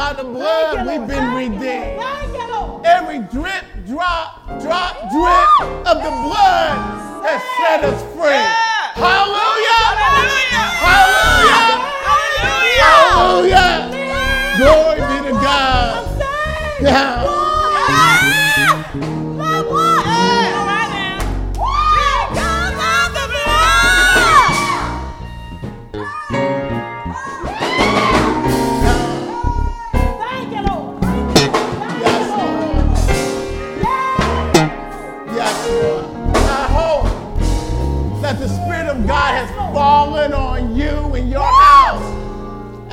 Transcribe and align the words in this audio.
By 0.00 0.14
the 0.14 0.24
blood, 0.24 0.86
we've 0.86 1.06
been 1.06 1.34
redeemed. 1.34 2.00
Every 2.86 3.18
drip, 3.18 3.64
drop, 3.86 4.48
drop, 4.62 4.96
drip 5.12 5.60
of 5.86 5.96
the 5.98 6.10
blood 6.24 6.72
has 7.22 7.42
set 7.60 7.84
us 7.84 8.00
free. 8.14 8.44
Hallelujah! 8.96 9.84
Hallelujah! 10.80 11.84
Hallelujah! 12.80 13.76
Glory 14.56 15.00
be 15.04 15.28
to 15.28 15.34
God. 15.42 15.92
Now, 16.80 17.39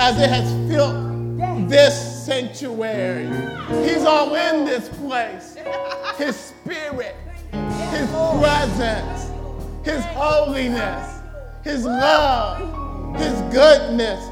as 0.08 0.22
it 0.22 0.30
has 0.30 0.72
filled 0.72 1.70
this 1.70 2.26
sanctuary. 2.26 3.26
He's 3.86 4.06
all 4.06 4.34
in 4.36 4.64
this 4.64 4.88
place. 4.88 5.58
His 6.16 6.34
Spirit, 6.38 7.14
His 7.52 8.10
presence, 8.40 9.30
His 9.84 10.02
holiness, 10.06 11.20
His 11.62 11.84
love, 11.84 13.20
His 13.20 13.34
goodness, 13.54 14.24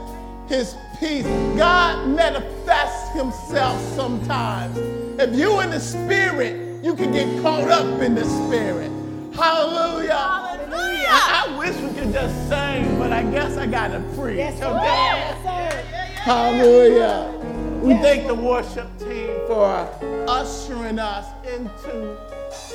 His 0.47 0.75
peace. 0.97 1.25
God 1.57 2.07
manifests 2.07 3.13
Himself 3.13 3.77
sometimes. 3.97 4.77
If 5.19 5.35
you 5.35 5.59
in 5.59 5.72
the 5.72 5.80
Spirit, 5.81 6.85
you 6.85 6.95
can 6.95 7.11
get 7.11 7.41
caught 7.41 7.69
up 7.69 8.02
in 8.02 8.16
the 8.16 8.23
Spirit. 8.23 8.89
Hallelujah. 9.35 10.45
I, 11.07 11.45
I 11.47 11.57
wish 11.57 11.75
we 11.75 11.89
could 11.89 12.13
just 12.13 12.33
sing, 12.47 12.97
but 12.97 13.11
I 13.11 13.23
guess 13.23 13.57
I 13.57 13.67
gotta 13.67 14.00
preach. 14.16 14.38
Yes, 14.38 14.61
okay? 14.61 15.64
Hallelujah. 16.26 17.31
We 17.84 17.94
thank 17.98 18.26
the 18.26 18.34
worship 18.34 18.88
team 18.98 19.30
for 19.45 19.88
ushering 20.28 20.98
us 20.98 21.28
into 21.48 22.18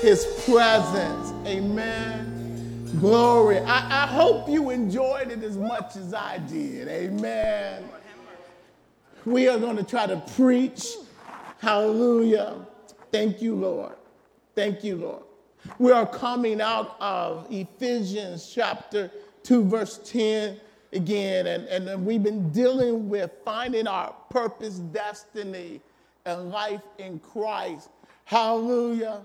his 0.00 0.24
presence. 0.46 1.32
Amen. 1.48 2.88
Glory. 3.00 3.58
I, 3.58 4.04
I 4.04 4.06
hope 4.06 4.48
you 4.48 4.70
enjoyed 4.70 5.32
it 5.32 5.42
as 5.42 5.56
much 5.56 5.96
as 5.96 6.14
I 6.14 6.38
did. 6.38 6.86
Amen. 6.86 7.82
We 9.24 9.48
are 9.48 9.58
going 9.58 9.78
to 9.78 9.82
try 9.82 10.06
to 10.06 10.22
preach. 10.36 10.86
Hallelujah. 11.58 12.54
Thank 13.10 13.42
you, 13.42 13.56
Lord. 13.56 13.96
Thank 14.54 14.84
you, 14.84 14.94
Lord. 14.94 15.24
We 15.80 15.90
are 15.90 16.06
coming 16.06 16.60
out 16.60 16.94
of 17.00 17.48
Ephesians 17.50 18.48
chapter 18.54 19.10
2, 19.42 19.64
verse 19.64 19.98
10 20.04 20.60
again, 20.92 21.46
and, 21.46 21.66
and 21.68 22.06
we've 22.06 22.22
been 22.22 22.50
dealing 22.50 23.08
with 23.08 23.30
finding 23.44 23.86
our 23.86 24.14
purpose, 24.30 24.78
destiny, 24.78 25.80
and 26.26 26.50
life 26.50 26.82
in 26.98 27.18
Christ. 27.20 27.90
Hallelujah. 28.24 29.22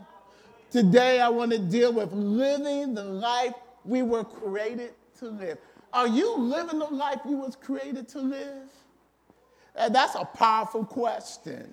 Today 0.71 1.21
I 1.21 1.29
want 1.29 1.51
to 1.51 1.59
deal 1.59 1.93
with 1.93 2.11
living 2.13 2.93
the 2.93 3.03
life 3.03 3.53
we 3.85 4.01
were 4.01 4.23
created 4.23 4.93
to 5.19 5.27
live. 5.29 5.57
Are 5.93 6.07
you 6.07 6.35
living 6.37 6.79
the 6.79 6.85
life 6.87 7.19
you 7.27 7.37
was 7.37 7.55
created 7.55 8.07
to 8.09 8.19
live? 8.19 8.69
Uh, 9.75 9.89
That's 9.89 10.15
a 10.15 10.25
powerful 10.25 10.85
question. 10.85 11.69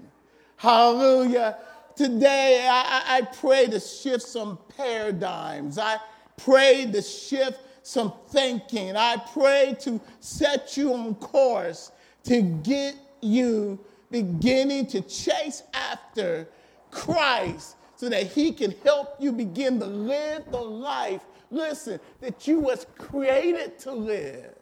Hallelujah. 0.56 1.58
Today, 1.96 2.66
I 2.70 3.18
I 3.18 3.22
pray 3.22 3.66
to 3.66 3.80
shift 3.80 4.22
some 4.22 4.58
paradigms. 4.76 5.78
I 5.78 5.98
pray 6.36 6.86
to 6.92 7.02
shift 7.02 7.60
some 7.82 8.12
thinking. 8.28 8.96
I 8.96 9.16
pray 9.32 9.76
to 9.80 10.00
set 10.20 10.76
you 10.76 10.94
on 10.94 11.14
course 11.16 11.92
to 12.24 12.42
get 12.42 12.94
you 13.20 13.78
beginning 14.10 14.86
to 14.86 15.00
chase 15.00 15.62
after 15.74 16.48
Christ 16.90 17.76
so 17.96 18.08
that 18.08 18.26
he 18.26 18.52
can 18.52 18.74
help 18.84 19.16
you 19.18 19.32
begin 19.32 19.78
to 19.80 19.86
live 19.86 20.44
the 20.50 20.60
life, 20.60 21.22
listen, 21.50 22.00
that 22.20 22.46
you 22.46 22.58
was 22.58 22.86
created 22.98 23.78
to 23.80 23.92
live. 23.92 24.54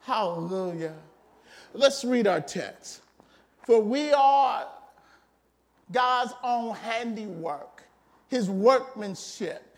Hallelujah. 0.00 0.94
Let's 1.72 2.04
read 2.04 2.26
our 2.26 2.40
text. 2.40 3.02
For 3.66 3.80
we 3.80 4.12
are 4.12 4.66
God's 5.90 6.32
own 6.42 6.74
handiwork, 6.76 7.84
his 8.28 8.48
workmanship, 8.48 9.73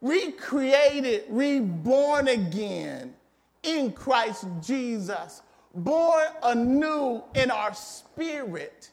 recreated, 0.00 1.24
reborn 1.28 2.28
again 2.28 3.14
in 3.62 3.92
Christ 3.92 4.46
Jesus, 4.62 5.42
born 5.74 6.26
anew 6.42 7.22
in 7.34 7.50
our 7.50 7.74
spirit, 7.74 8.90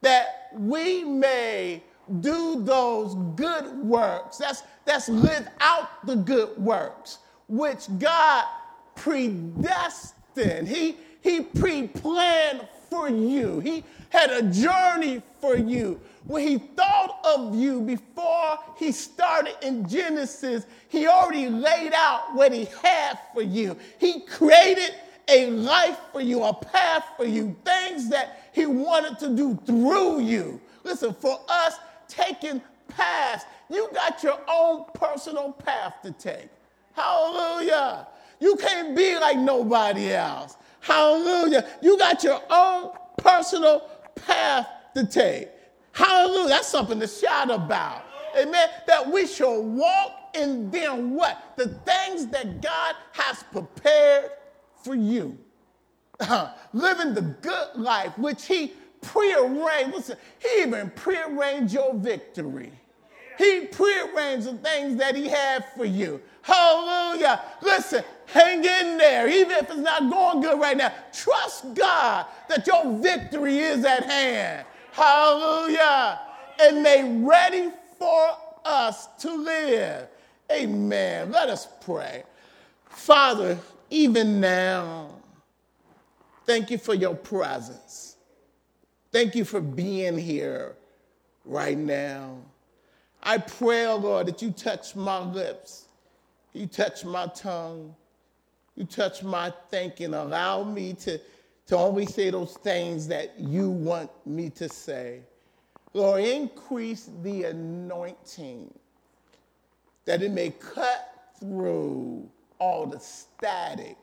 that 0.00 0.50
we 0.56 1.04
may 1.04 1.82
do 2.20 2.62
those 2.62 3.14
good 3.36 3.78
works. 3.78 4.38
That's, 4.38 4.62
that's 4.84 5.08
live 5.08 5.48
out 5.60 6.06
the 6.06 6.16
good 6.16 6.56
works, 6.58 7.18
which 7.48 7.86
God 7.98 8.44
predestined. 8.94 10.68
He, 10.68 10.96
he 11.20 11.40
pre-planned 11.40 12.68
for 12.90 13.08
you. 13.08 13.60
He 13.60 13.84
had 14.10 14.30
a 14.30 14.42
journey 14.42 15.22
for 15.40 15.56
you. 15.56 16.00
When 16.26 16.46
he 16.46 16.58
thought 16.58 17.20
of 17.24 17.54
you 17.54 17.82
before 17.82 18.58
he 18.76 18.92
started 18.92 19.54
in 19.62 19.86
Genesis, 19.86 20.66
he 20.88 21.06
already 21.06 21.48
laid 21.48 21.92
out 21.92 22.34
what 22.34 22.52
he 22.52 22.66
had 22.82 23.18
for 23.34 23.42
you. 23.42 23.76
He 23.98 24.20
created 24.20 24.94
a 25.28 25.50
life 25.50 25.98
for 26.12 26.20
you, 26.20 26.42
a 26.42 26.54
path 26.54 27.04
for 27.16 27.26
you, 27.26 27.54
things 27.64 28.08
that 28.08 28.50
he 28.52 28.66
wanted 28.66 29.18
to 29.18 29.36
do 29.36 29.58
through 29.66 30.20
you. 30.20 30.60
Listen, 30.82 31.14
for 31.14 31.40
us 31.48 31.74
taking 32.08 32.62
paths, 32.88 33.44
you 33.68 33.88
got 33.92 34.22
your 34.22 34.38
own 34.48 34.84
personal 34.94 35.52
path 35.52 35.94
to 36.02 36.12
take. 36.12 36.48
Hallelujah. 36.94 38.06
You 38.40 38.56
can't 38.56 38.96
be 38.96 39.18
like 39.18 39.38
nobody 39.38 40.12
else. 40.12 40.56
Hallelujah. 40.80 41.66
You 41.82 41.98
got 41.98 42.22
your 42.22 42.40
own 42.50 42.92
personal 43.16 43.88
path 44.14 44.68
to 44.94 45.06
take. 45.06 45.48
Hallelujah. 45.94 46.48
That's 46.48 46.68
something 46.68 47.00
to 47.00 47.06
shout 47.06 47.50
about. 47.50 48.04
Amen. 48.36 48.68
That 48.86 49.10
we 49.10 49.26
shall 49.26 49.62
walk 49.62 50.34
in 50.34 50.70
them 50.70 51.14
what? 51.14 51.54
The 51.56 51.68
things 51.68 52.26
that 52.28 52.60
God 52.60 52.96
has 53.12 53.42
prepared 53.44 54.30
for 54.82 54.94
you. 54.94 55.38
Living 56.72 57.14
the 57.14 57.22
good 57.40 57.68
life, 57.76 58.18
which 58.18 58.44
He 58.46 58.72
prearranged. 59.02 59.94
Listen, 59.94 60.18
He 60.40 60.62
even 60.62 60.90
prearranged 60.90 61.72
your 61.72 61.94
victory. 61.94 62.72
He 63.38 63.66
prearranged 63.66 64.46
the 64.46 64.58
things 64.58 64.96
that 64.96 65.14
He 65.14 65.28
had 65.28 65.64
for 65.76 65.84
you. 65.84 66.20
Hallelujah. 66.42 67.40
Listen, 67.62 68.04
hang 68.26 68.58
in 68.58 68.98
there. 68.98 69.28
Even 69.28 69.52
if 69.52 69.70
it's 69.70 69.76
not 69.76 70.10
going 70.10 70.40
good 70.40 70.60
right 70.60 70.76
now, 70.76 70.92
trust 71.12 71.72
God 71.74 72.26
that 72.48 72.66
your 72.66 72.98
victory 72.98 73.58
is 73.58 73.84
at 73.84 74.04
hand. 74.04 74.66
Hallelujah. 74.94 76.20
And 76.60 76.86
they 76.86 77.02
ready 77.20 77.70
for 77.98 78.28
us 78.64 79.08
to 79.20 79.34
live. 79.34 80.06
Amen. 80.52 81.32
Let 81.32 81.48
us 81.48 81.66
pray. 81.84 82.22
Father, 82.88 83.58
even 83.90 84.40
now, 84.40 85.10
thank 86.46 86.70
you 86.70 86.78
for 86.78 86.94
your 86.94 87.16
presence. 87.16 88.16
Thank 89.10 89.34
you 89.34 89.44
for 89.44 89.60
being 89.60 90.16
here 90.16 90.76
right 91.44 91.76
now. 91.76 92.36
I 93.20 93.38
pray, 93.38 93.86
oh 93.86 93.96
Lord, 93.96 94.28
that 94.28 94.42
you 94.42 94.52
touch 94.52 94.94
my 94.94 95.18
lips, 95.18 95.86
you 96.52 96.66
touch 96.66 97.04
my 97.04 97.26
tongue, 97.28 97.96
you 98.76 98.84
touch 98.84 99.24
my 99.24 99.52
thinking. 99.70 100.14
Allow 100.14 100.64
me 100.64 100.92
to, 101.00 101.18
to 101.66 101.76
always 101.76 102.14
say 102.14 102.30
those 102.30 102.54
things 102.58 103.08
that 103.08 103.38
you 103.38 103.70
want 103.70 104.10
me 104.26 104.50
to 104.50 104.68
say. 104.68 105.20
Lord, 105.92 106.22
increase 106.22 107.08
the 107.22 107.44
anointing 107.44 108.72
that 110.04 110.22
it 110.22 110.30
may 110.30 110.50
cut 110.50 111.32
through 111.40 112.28
all 112.58 112.86
the 112.86 112.98
static, 112.98 113.96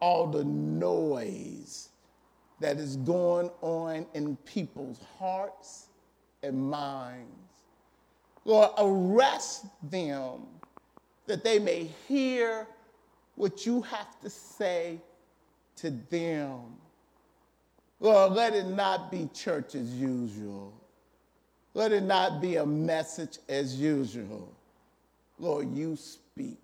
all 0.00 0.26
the 0.26 0.44
noise 0.44 1.88
that 2.60 2.76
is 2.78 2.96
going 2.96 3.50
on 3.60 4.06
in 4.14 4.36
people's 4.44 5.00
hearts 5.18 5.88
and 6.42 6.70
minds. 6.70 7.28
Lord, 8.44 8.70
arrest 8.78 9.66
them 9.90 10.46
that 11.26 11.44
they 11.44 11.58
may 11.58 11.84
hear 12.08 12.66
what 13.36 13.64
you 13.64 13.82
have 13.82 14.20
to 14.20 14.28
say 14.28 15.00
to 15.76 15.90
them. 15.90 16.60
Lord, 18.00 18.32
let 18.32 18.54
it 18.54 18.66
not 18.66 19.10
be 19.10 19.28
church 19.32 19.74
as 19.74 19.94
usual. 19.94 20.72
Let 21.74 21.92
it 21.92 22.02
not 22.02 22.40
be 22.40 22.56
a 22.56 22.66
message 22.66 23.38
as 23.48 23.80
usual. 23.80 24.52
Lord, 25.38 25.74
you 25.74 25.96
speak. 25.96 26.58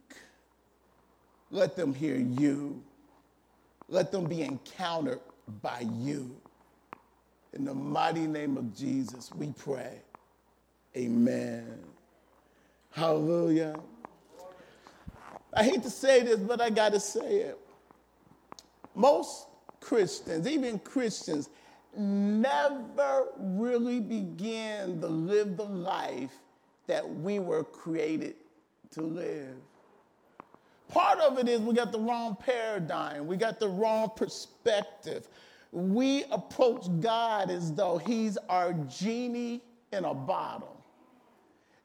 Let 1.51 1.77
them 1.77 1.95
hear 1.95 2.17
you. 2.17 2.83
Let 3.89 4.13
them 4.13 4.27
be 4.27 4.43
encountered 4.43 5.21
by 5.63 5.87
you. 5.99 6.37
In 7.55 7.65
the 7.65 7.75
mighty 7.75 8.27
name 8.27 8.57
of 8.57 8.77
Jesus, 8.77 9.31
we 9.35 9.53
pray. 9.53 10.01
Amen. 10.97 11.79
Hallelujah. 12.91 13.79
I 15.55 15.65
hate 15.65 15.83
to 15.83 15.91
say 15.91 16.23
this, 16.23 16.39
but 16.39 16.61
I 16.61 16.69
got 16.71 16.93
to 16.93 17.01
say 17.01 17.37
it. 17.37 17.59
Most 18.99 19.47
Christians, 19.81 20.49
even 20.49 20.81
Christians, 20.81 21.51
never 21.97 23.29
really 23.39 24.01
begin 24.01 25.01
to 25.01 25.07
live 25.07 25.57
the 25.57 25.65
life 25.65 26.33
that 26.89 27.09
we 27.09 27.39
were 27.39 27.63
created 27.63 28.35
to 28.91 29.03
live. 29.03 29.55
Part 30.89 31.21
of 31.21 31.39
it 31.39 31.49
is 31.49 31.61
we 31.61 31.75
got 31.75 31.93
the 31.93 32.01
wrong 32.01 32.37
paradigm, 32.45 33.29
we 33.29 33.37
got 33.37 33.61
the 33.61 33.69
wrong 33.69 34.11
perspective. 34.17 35.29
We 35.71 36.25
approach 36.33 36.87
God 37.01 37.51
as 37.51 37.73
though 37.73 37.99
He's 37.99 38.37
our 38.49 38.73
genie 38.89 39.63
in 39.93 40.05
a 40.07 40.15
bottle. 40.15 40.83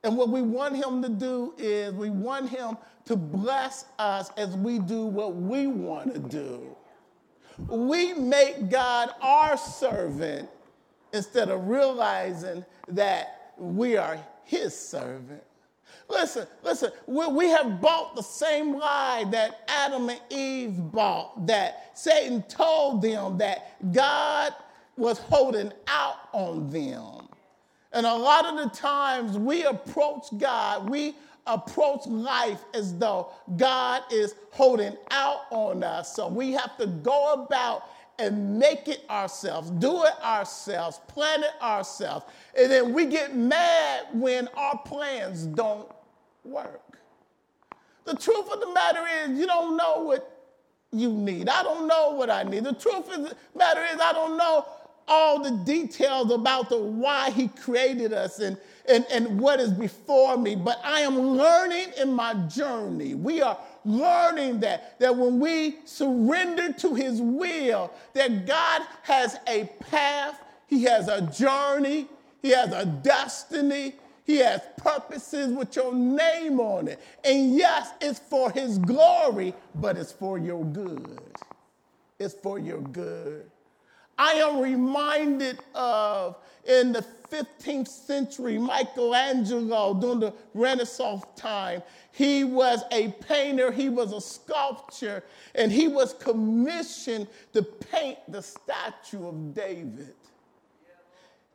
And 0.03 0.17
what 0.17 0.29
we 0.29 0.41
want 0.41 0.77
Him 0.77 1.01
to 1.03 1.09
do 1.09 1.53
is 1.57 1.93
we 1.93 2.09
want 2.09 2.49
Him 2.49 2.77
to 3.05 3.15
bless 3.15 3.85
us 3.99 4.31
as 4.37 4.55
we 4.55 4.79
do 4.79 5.05
what 5.05 5.35
we 5.35 5.67
want 5.67 6.13
to 6.13 6.19
do. 6.19 6.75
We 7.67 8.13
make 8.13 8.69
God 8.69 9.11
our 9.21 9.57
servant 9.57 10.49
instead 11.13 11.49
of 11.49 11.67
realizing 11.67 12.65
that 12.87 13.53
we 13.57 13.97
are 13.97 14.17
His 14.43 14.77
servant. 14.77 15.43
Listen, 16.09 16.47
listen, 16.63 16.91
we, 17.07 17.27
we 17.27 17.47
have 17.47 17.79
bought 17.79 18.15
the 18.15 18.23
same 18.23 18.77
lie 18.77 19.25
that 19.31 19.61
Adam 19.67 20.09
and 20.09 20.21
Eve 20.29 20.91
bought, 20.91 21.47
that 21.47 21.97
Satan 21.97 22.41
told 22.43 23.01
them 23.01 23.37
that 23.37 23.77
God 23.93 24.53
was 24.97 25.19
holding 25.19 25.71
out 25.87 26.17
on 26.33 26.69
them. 26.69 27.27
And 27.93 28.05
a 28.05 28.15
lot 28.15 28.45
of 28.45 28.57
the 28.57 28.75
times 28.75 29.37
we 29.37 29.63
approach 29.63 30.25
God, 30.37 30.89
we 30.89 31.15
approach 31.45 32.07
life 32.07 32.63
as 32.73 32.97
though 32.97 33.29
God 33.57 34.03
is 34.11 34.35
holding 34.51 34.97
out 35.11 35.41
on 35.51 35.83
us. 35.83 36.15
So 36.15 36.27
we 36.27 36.51
have 36.53 36.77
to 36.77 36.87
go 36.87 37.33
about 37.33 37.83
and 38.19 38.59
make 38.59 38.87
it 38.87 39.03
ourselves, 39.09 39.69
do 39.71 40.03
it 40.05 40.13
ourselves, 40.23 40.99
plan 41.07 41.43
it 41.43 41.61
ourselves. 41.61 42.25
And 42.57 42.71
then 42.71 42.93
we 42.93 43.05
get 43.05 43.35
mad 43.35 44.07
when 44.13 44.47
our 44.55 44.77
plans 44.79 45.45
don't 45.45 45.91
work. 46.43 46.81
The 48.05 48.15
truth 48.15 48.51
of 48.51 48.59
the 48.59 48.71
matter 48.73 49.03
is, 49.23 49.37
you 49.37 49.47
don't 49.47 49.77
know 49.77 50.01
what 50.03 50.29
you 50.91 51.09
need. 51.11 51.49
I 51.49 51.63
don't 51.63 51.87
know 51.87 52.11
what 52.11 52.29
I 52.29 52.43
need. 52.43 52.63
The 52.63 52.73
truth 52.73 53.09
of 53.13 53.23
the 53.23 53.35
matter 53.55 53.83
is, 53.93 53.99
I 53.99 54.13
don't 54.13 54.37
know 54.37 54.65
all 55.07 55.41
the 55.41 55.51
details 55.51 56.31
about 56.31 56.69
the 56.69 56.77
why 56.77 57.29
he 57.31 57.47
created 57.47 58.13
us 58.13 58.39
and, 58.39 58.57
and, 58.87 59.05
and 59.11 59.39
what 59.39 59.59
is 59.59 59.71
before 59.71 60.37
me, 60.37 60.55
but 60.55 60.79
I 60.83 61.01
am 61.01 61.17
learning 61.17 61.87
in 61.99 62.11
my 62.13 62.33
journey. 62.47 63.15
We 63.15 63.41
are 63.41 63.57
learning 63.85 64.61
that, 64.61 64.99
that 64.99 65.15
when 65.15 65.39
we 65.39 65.77
surrender 65.85 66.71
to 66.73 66.95
his 66.95 67.21
will, 67.21 67.91
that 68.13 68.45
God 68.45 68.81
has 69.03 69.37
a 69.47 69.65
path, 69.79 70.39
he 70.67 70.83
has 70.83 71.07
a 71.07 71.21
journey, 71.21 72.07
he 72.41 72.49
has 72.49 72.71
a 72.71 72.85
destiny, 72.85 73.95
he 74.25 74.37
has 74.37 74.61
purposes 74.77 75.51
with 75.51 75.75
your 75.75 75.93
name 75.93 76.59
on 76.59 76.87
it. 76.87 77.01
And 77.23 77.55
yes, 77.55 77.91
it's 77.99 78.19
for 78.19 78.51
his 78.51 78.77
glory, 78.77 79.53
but 79.75 79.97
it's 79.97 80.11
for 80.13 80.37
your 80.37 80.63
good. 80.63 81.19
It's 82.19 82.33
for 82.33 82.57
your 82.57 82.79
good. 82.79 83.49
I 84.17 84.33
am 84.33 84.59
reminded 84.59 85.59
of 85.73 86.37
in 86.65 86.93
the 86.93 87.05
15th 87.29 87.87
century, 87.87 88.57
Michelangelo 88.57 89.95
during 89.95 90.19
the 90.19 90.33
Renaissance 90.53 91.23
time. 91.35 91.81
He 92.11 92.43
was 92.43 92.83
a 92.91 93.09
painter, 93.27 93.71
he 93.71 93.89
was 93.89 94.13
a 94.13 94.21
sculptor, 94.21 95.23
and 95.55 95.71
he 95.71 95.87
was 95.87 96.13
commissioned 96.13 97.27
to 97.53 97.63
paint 97.63 98.19
the 98.27 98.41
statue 98.41 99.27
of 99.27 99.53
David. 99.55 100.13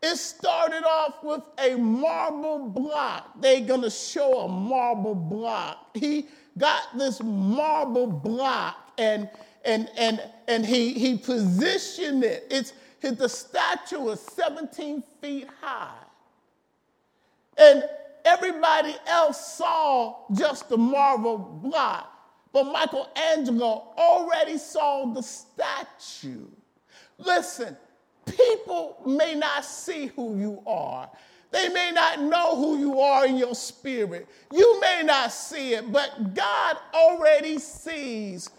It 0.03 0.17
started 0.17 0.85
off 0.85 1.25
with 1.25 1.43
a 1.59 1.75
marble 1.77 2.69
block. 2.69 3.41
They're 3.41 3.61
going 3.61 3.83
to 3.83 3.91
show 3.91 4.41
a 4.41 4.49
marble 4.49 5.15
block. 5.15 5.97
He 5.97 6.27
got 6.57 6.97
this 6.97 7.21
marble 7.23 8.07
block 8.07 8.93
and 8.97 9.29
and 9.65 9.91
and 9.97 10.23
and 10.47 10.65
he 10.65 10.93
he 10.93 11.17
positioned 11.17 12.25
it. 12.25 12.47
It's 12.51 12.73
the 13.01 13.29
statue 13.29 14.01
was 14.01 14.21
17 14.21 15.03
feet 15.21 15.47
high. 15.61 15.95
And 17.57 17.85
everybody 18.25 18.95
else 19.07 19.55
saw 19.55 20.17
just 20.33 20.69
the 20.69 20.77
marble 20.77 21.39
block. 21.39 22.13
But 22.53 22.65
Michelangelo 22.65 23.93
already 23.97 24.59
saw 24.59 25.13
the 25.13 25.23
statue. 25.23 26.47
Listen, 27.19 27.77
people 28.27 29.03
may 29.07 29.35
not 29.35 29.65
see 29.65 30.07
who 30.07 30.39
you 30.39 30.63
are. 30.67 31.11
They 31.51 31.69
may 31.69 31.93
not 31.93 32.21
know 32.21 32.57
who 32.57 32.79
you 32.79 33.01
are 33.01 33.27
in 33.27 33.37
your 33.37 33.55
spirit. 33.55 34.29
You 34.53 34.81
may 34.81 35.03
not 35.05 35.33
see 35.33 35.75
it, 35.75 35.91
but 35.91 36.35
God 36.35 36.77
already 36.93 37.59
sees 37.59 38.51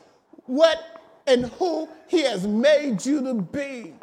what 0.50 1.02
and 1.28 1.46
who 1.46 1.88
He 2.08 2.24
has 2.24 2.48
made 2.48 3.06
you 3.06 3.22
to 3.22 3.36
be. 3.36 3.94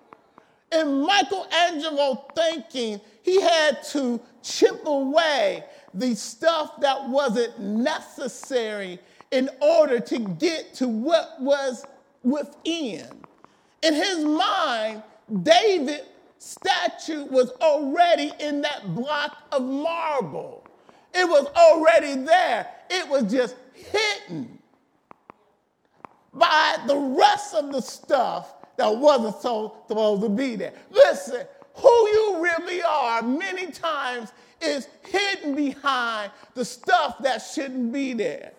In 0.73 1.03
Michelangelo 1.03 2.27
thinking, 2.35 3.01
he 3.23 3.41
had 3.41 3.83
to 3.91 4.21
chip 4.43 4.85
away 4.85 5.65
the 5.95 6.15
stuff 6.15 6.81
that 6.81 7.09
wasn't 7.09 7.59
necessary 7.61 8.99
in 9.31 9.49
order 9.61 10.01
to 10.01 10.19
get 10.19 10.75
to 10.75 10.89
what 10.89 11.41
was 11.41 11.85
within. 12.23 13.07
In 13.83 13.95
his 13.95 14.25
mind, 14.25 15.03
David's 15.43 16.05
statue 16.39 17.25
was 17.25 17.51
already 17.61 18.33
in 18.41 18.61
that 18.63 18.95
block 18.95 19.37
of 19.53 19.63
marble. 19.63 20.67
It 21.15 21.29
was 21.29 21.47
already 21.57 22.15
there. 22.23 22.69
It 22.91 23.09
was 23.09 23.31
just 23.31 23.57
hidden 23.73 24.56
by 26.39 26.79
the 26.87 26.97
rest 26.97 27.55
of 27.55 27.73
the 27.73 27.81
stuff 27.81 28.55
that 28.77 28.95
wasn't 28.95 29.37
so 29.41 29.77
supposed 29.89 30.23
to 30.23 30.29
be 30.29 30.57
there. 30.57 30.73
Listen, 30.91 31.47
who 31.75 31.89
you 31.89 32.39
really 32.43 32.83
are 32.83 33.23
many 33.23 33.71
times 33.71 34.33
is 34.61 34.89
hidden 35.07 35.55
behind 35.55 36.31
the 36.55 36.65
stuff 36.65 37.17
that 37.21 37.39
shouldn't 37.39 37.93
be 37.93 38.13
there. 38.13 38.53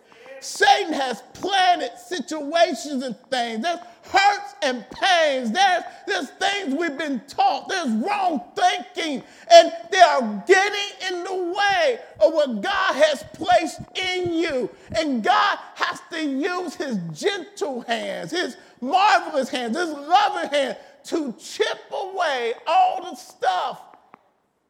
Satan 0.44 0.94
has 0.94 1.22
planted 1.34 1.92
situations 1.98 3.04
and 3.04 3.16
things. 3.30 3.64
There's 3.64 3.80
hurts 4.04 4.56
and 4.62 4.86
pains. 4.92 5.52
There's, 5.52 5.84
there's 6.06 6.30
things 6.32 6.76
we've 6.76 6.98
been 6.98 7.22
taught. 7.28 7.70
There's 7.70 7.90
wrong 7.90 8.42
thinking. 8.56 9.24
And 9.52 9.72
they 9.92 10.00
are 10.00 10.44
getting 10.48 11.08
in 11.10 11.24
the 11.24 11.54
way 11.58 12.00
of 12.22 12.34
what 12.34 12.62
God 12.62 12.96
has 12.96 13.24
placed 13.34 13.82
in 13.96 14.34
you. 14.34 14.70
And 14.98 15.24
God 15.24 15.58
has 15.76 16.02
to 16.12 16.24
use 16.24 16.76
his 16.76 16.98
gentle 17.14 17.82
hands, 17.82 18.32
his 18.32 18.58
marvelous 18.82 19.50
hands, 19.50 19.78
his 19.78 19.90
loving 19.90 20.50
hands 20.50 20.78
to 21.06 21.34
chip 21.40 21.80
away 21.92 22.54
all 22.66 23.10
the 23.10 23.16
stuff 23.16 23.82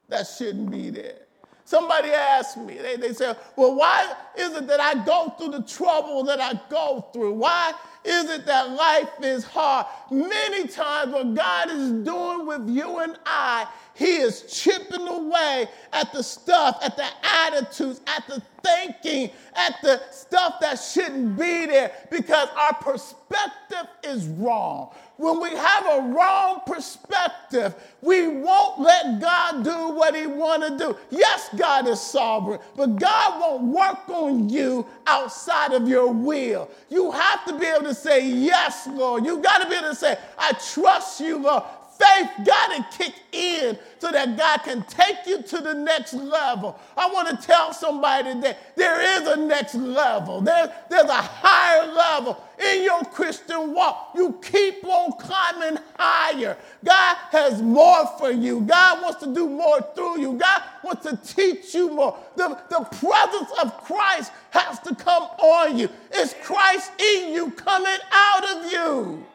that 0.09 0.27
shouldn't 0.27 0.71
be 0.71 0.89
there. 0.89 1.26
Somebody 1.67 2.11
asked 2.11 2.55
me, 2.55 2.75
they, 2.77 2.95
they 2.95 3.11
said, 3.11 3.35
Well, 3.57 3.75
why 3.75 4.13
is 4.37 4.55
it 4.55 4.67
that 4.67 4.79
I 4.79 5.03
go 5.03 5.33
through 5.37 5.49
the 5.49 5.63
trouble 5.63 6.23
that 6.23 6.39
I 6.39 6.57
go 6.69 7.09
through? 7.11 7.33
Why 7.33 7.73
is 8.05 8.29
it 8.29 8.45
that 8.45 8.71
life 8.71 9.09
is 9.21 9.43
hard? 9.43 9.85
Many 10.09 10.69
times, 10.69 11.11
what 11.11 11.35
God 11.35 11.69
is 11.69 11.91
doing 12.05 12.47
with 12.47 12.69
you 12.69 12.99
and 12.99 13.19
I, 13.25 13.67
He 13.95 14.15
is 14.15 14.43
chipping 14.43 15.05
away 15.09 15.67
at 15.91 16.13
the 16.13 16.23
stuff, 16.23 16.79
at 16.81 16.95
the 16.95 17.09
attitudes, 17.21 17.99
at 18.07 18.25
the 18.29 18.41
thinking, 18.63 19.31
at 19.53 19.75
the 19.83 20.01
stuff 20.09 20.61
that 20.61 20.75
shouldn't 20.75 21.37
be 21.37 21.65
there 21.65 21.91
because 22.09 22.47
our 22.55 22.75
perspective 22.75 23.89
is 24.05 24.25
wrong. 24.27 24.95
When 25.17 25.41
we 25.41 25.49
have 25.49 25.85
a 25.87 26.01
wrong 26.13 26.61
perspective, 26.65 27.73
we 28.01 28.27
won't 28.27 28.79
let 28.79 29.19
God 29.19 29.63
do 29.63 29.89
what 29.89 30.15
he 30.15 30.27
want 30.27 30.61
to 30.63 30.77
do. 30.77 30.95
Yes, 31.09 31.49
God 31.57 31.87
is 31.87 31.99
sovereign, 31.99 32.59
but 32.75 32.97
God 32.97 33.41
won't 33.41 33.63
work 33.63 34.07
on 34.09 34.47
you 34.47 34.85
outside 35.07 35.73
of 35.73 35.87
your 35.87 36.11
will. 36.11 36.69
You 36.89 37.11
have 37.11 37.45
to 37.45 37.57
be 37.57 37.65
able 37.65 37.85
to 37.85 37.95
say, 37.95 38.27
yes, 38.29 38.87
Lord. 38.87 39.25
You 39.25 39.41
got 39.41 39.63
to 39.63 39.69
be 39.69 39.75
able 39.75 39.89
to 39.89 39.95
say, 39.95 40.17
I 40.37 40.53
trust 40.53 41.19
you, 41.19 41.39
Lord. 41.39 41.63
Faith 41.97 42.29
got 42.45 42.75
to 42.75 42.97
kick 42.97 43.13
in 43.31 43.77
so 43.99 44.11
that 44.11 44.37
God 44.37 44.57
can 44.59 44.83
take 44.83 45.25
you 45.25 45.41
to 45.41 45.57
the 45.59 45.73
next 45.73 46.13
level. 46.13 46.79
I 46.95 47.09
want 47.11 47.29
to 47.29 47.47
tell 47.47 47.73
somebody 47.73 48.39
that 48.41 48.75
there 48.75 49.21
is 49.21 49.27
a 49.27 49.35
next 49.37 49.75
level. 49.75 50.41
There, 50.41 50.73
there's 50.89 51.09
a 51.09 51.21
higher 51.21 51.91
level 51.91 52.43
in 52.59 52.83
your 52.83 53.03
Christian 53.05 53.73
walk. 53.73 54.11
You 54.15 54.39
keep 54.41 54.83
on 54.85 55.13
climbing 55.19 55.79
higher. 55.97 56.57
God 56.83 57.17
has 57.31 57.61
more 57.61 58.07
for 58.17 58.31
you. 58.31 58.61
God 58.61 59.01
wants 59.01 59.23
to 59.23 59.33
do 59.33 59.47
more 59.49 59.81
through 59.95 60.19
you. 60.19 60.33
God 60.33 60.63
wants 60.83 61.05
to 61.05 61.17
teach 61.17 61.73
you 61.73 61.91
more. 61.93 62.17
The, 62.35 62.49
the 62.69 62.85
presence 62.99 63.51
of 63.61 63.83
Christ 63.83 64.31
has 64.51 64.79
to 64.81 64.95
come 64.95 65.23
on 65.23 65.77
you. 65.77 65.89
It's 66.11 66.35
Christ 66.43 66.91
in 66.99 67.33
you 67.33 67.51
coming 67.51 67.97
out 68.11 68.57
of 68.57 68.71
you. 68.71 69.25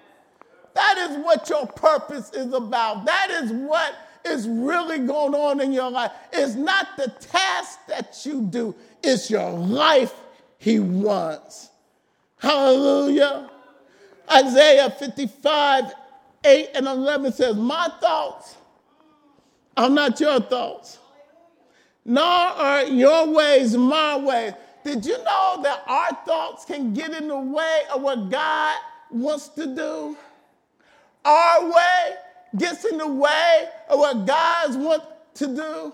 That 0.75 1.11
is 1.11 1.25
what 1.25 1.49
your 1.49 1.67
purpose 1.67 2.33
is 2.33 2.53
about. 2.53 3.05
That 3.05 3.31
is 3.31 3.53
what 3.53 3.95
is 4.25 4.49
really 4.49 4.99
going 5.01 5.35
on 5.35 5.61
in 5.61 5.73
your 5.73 5.91
life. 5.91 6.13
It's 6.33 6.55
not 6.55 6.89
the 6.97 7.09
task 7.21 7.81
that 7.89 8.21
you 8.25 8.43
do, 8.43 8.75
it's 9.03 9.31
your 9.31 9.51
life 9.51 10.15
he 10.59 10.79
wants. 10.79 11.71
Hallelujah. 12.39 13.51
Isaiah 14.31 14.91
55, 14.91 15.93
8 16.45 16.69
and 16.75 16.87
11 16.87 17.33
says, 17.33 17.57
My 17.57 17.91
thoughts 18.01 18.57
are 19.77 19.91
not 19.91 20.19
your 20.21 20.41
thoughts, 20.41 20.99
nor 22.05 22.25
are 22.25 22.85
your 22.85 23.29
ways 23.29 23.77
my 23.77 24.17
ways. 24.17 24.53
Did 24.85 25.07
you 25.07 25.19
know 25.19 25.61
that 25.63 25.85
our 25.87 26.19
thoughts 26.27 26.65
can 26.65 26.93
get 26.93 27.13
in 27.13 27.29
the 27.29 27.39
way 27.39 27.83
of 27.95 28.03
what 28.03 28.31
God 28.31 28.77
wants 29.11 29.49
to 29.49 29.75
do? 29.75 30.17
Our 31.25 31.65
way 31.71 32.15
gets 32.57 32.85
in 32.85 32.99
the 32.99 33.07
way 33.07 33.69
of 33.89 33.99
what 33.99 34.27
God's 34.27 34.77
want 34.77 35.03
to 35.35 35.47
do. 35.47 35.93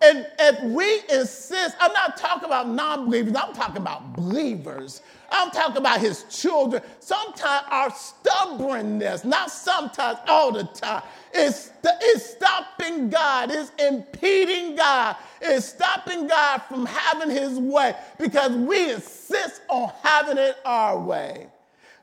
And 0.00 0.26
if 0.38 0.62
we 0.62 1.00
insist, 1.12 1.76
I'm 1.80 1.92
not 1.92 2.16
talking 2.16 2.44
about 2.44 2.68
non 2.68 3.06
believers, 3.06 3.34
I'm 3.36 3.52
talking 3.52 3.78
about 3.78 4.14
believers. 4.14 5.02
I'm 5.30 5.50
talking 5.50 5.76
about 5.76 6.00
his 6.00 6.24
children. 6.30 6.82
Sometimes 7.00 7.66
our 7.70 7.90
stubbornness, 7.90 9.24
not 9.24 9.50
sometimes, 9.50 10.18
all 10.26 10.52
the 10.52 10.64
time, 10.64 11.02
is, 11.34 11.72
is 12.02 12.24
stopping 12.24 13.10
God, 13.10 13.50
is 13.50 13.72
impeding 13.78 14.76
God, 14.76 15.16
is 15.42 15.66
stopping 15.66 16.28
God 16.28 16.58
from 16.68 16.86
having 16.86 17.30
his 17.30 17.58
way 17.58 17.94
because 18.18 18.52
we 18.52 18.92
insist 18.92 19.60
on 19.68 19.92
having 20.02 20.38
it 20.38 20.56
our 20.64 20.98
way. 20.98 21.48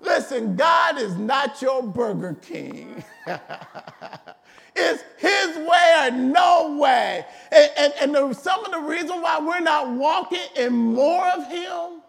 Listen, 0.02 0.56
God 0.56 0.98
is 0.98 1.16
not 1.16 1.62
your 1.62 1.82
Burger 1.82 2.36
King. 2.42 3.04
it's 4.76 5.04
his 5.18 5.58
way 5.58 6.08
or 6.08 6.12
no 6.12 6.78
way. 6.80 7.26
And, 7.52 7.72
and, 7.78 7.94
and 8.02 8.16
the, 8.16 8.34
some 8.34 8.66
of 8.66 8.72
the 8.72 8.80
reason 8.80 9.22
why 9.22 9.40
we're 9.40 9.62
not 9.62 9.90
walking 9.90 10.40
in 10.56 10.74
more 10.74 11.28
of 11.30 11.48
him, 11.48 12.02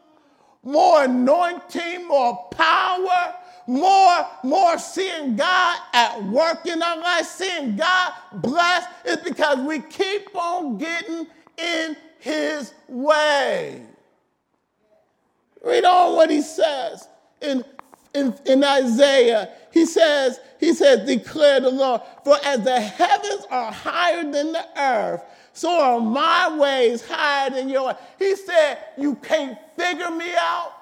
more 0.62 1.04
anointing, 1.04 2.06
more 2.06 2.48
power, 2.50 3.34
more, 3.66 4.26
more 4.42 4.78
seeing 4.78 5.36
God 5.36 5.78
at 5.92 6.22
work 6.24 6.66
in 6.66 6.82
our 6.82 6.98
life, 6.98 7.26
seeing 7.26 7.76
God 7.76 8.12
blessed, 8.34 8.88
is 9.04 9.16
because 9.18 9.58
we 9.60 9.80
keep 9.80 10.34
on 10.34 10.78
getting 10.78 11.26
in 11.56 11.96
his 12.18 12.74
way. 12.88 13.82
Read 15.64 15.84
on 15.84 16.14
what 16.14 16.30
he 16.30 16.42
says 16.42 17.08
in 17.40 17.64
in, 18.16 18.34
in 18.46 18.64
Isaiah, 18.64 19.50
he 19.70 19.84
says, 19.84 20.40
he 20.58 20.72
says, 20.72 21.06
declare 21.06 21.60
the 21.60 21.70
Lord, 21.70 22.00
for 22.24 22.36
as 22.44 22.64
the 22.64 22.80
heavens 22.80 23.46
are 23.50 23.70
higher 23.70 24.22
than 24.22 24.52
the 24.52 24.64
earth, 24.76 25.22
so 25.52 25.70
are 25.70 26.00
my 26.00 26.56
ways 26.58 27.06
higher 27.06 27.50
than 27.50 27.68
yours. 27.68 27.94
He 28.18 28.34
said, 28.36 28.78
you 28.96 29.16
can't 29.16 29.58
figure 29.76 30.10
me 30.10 30.32
out. 30.38 30.72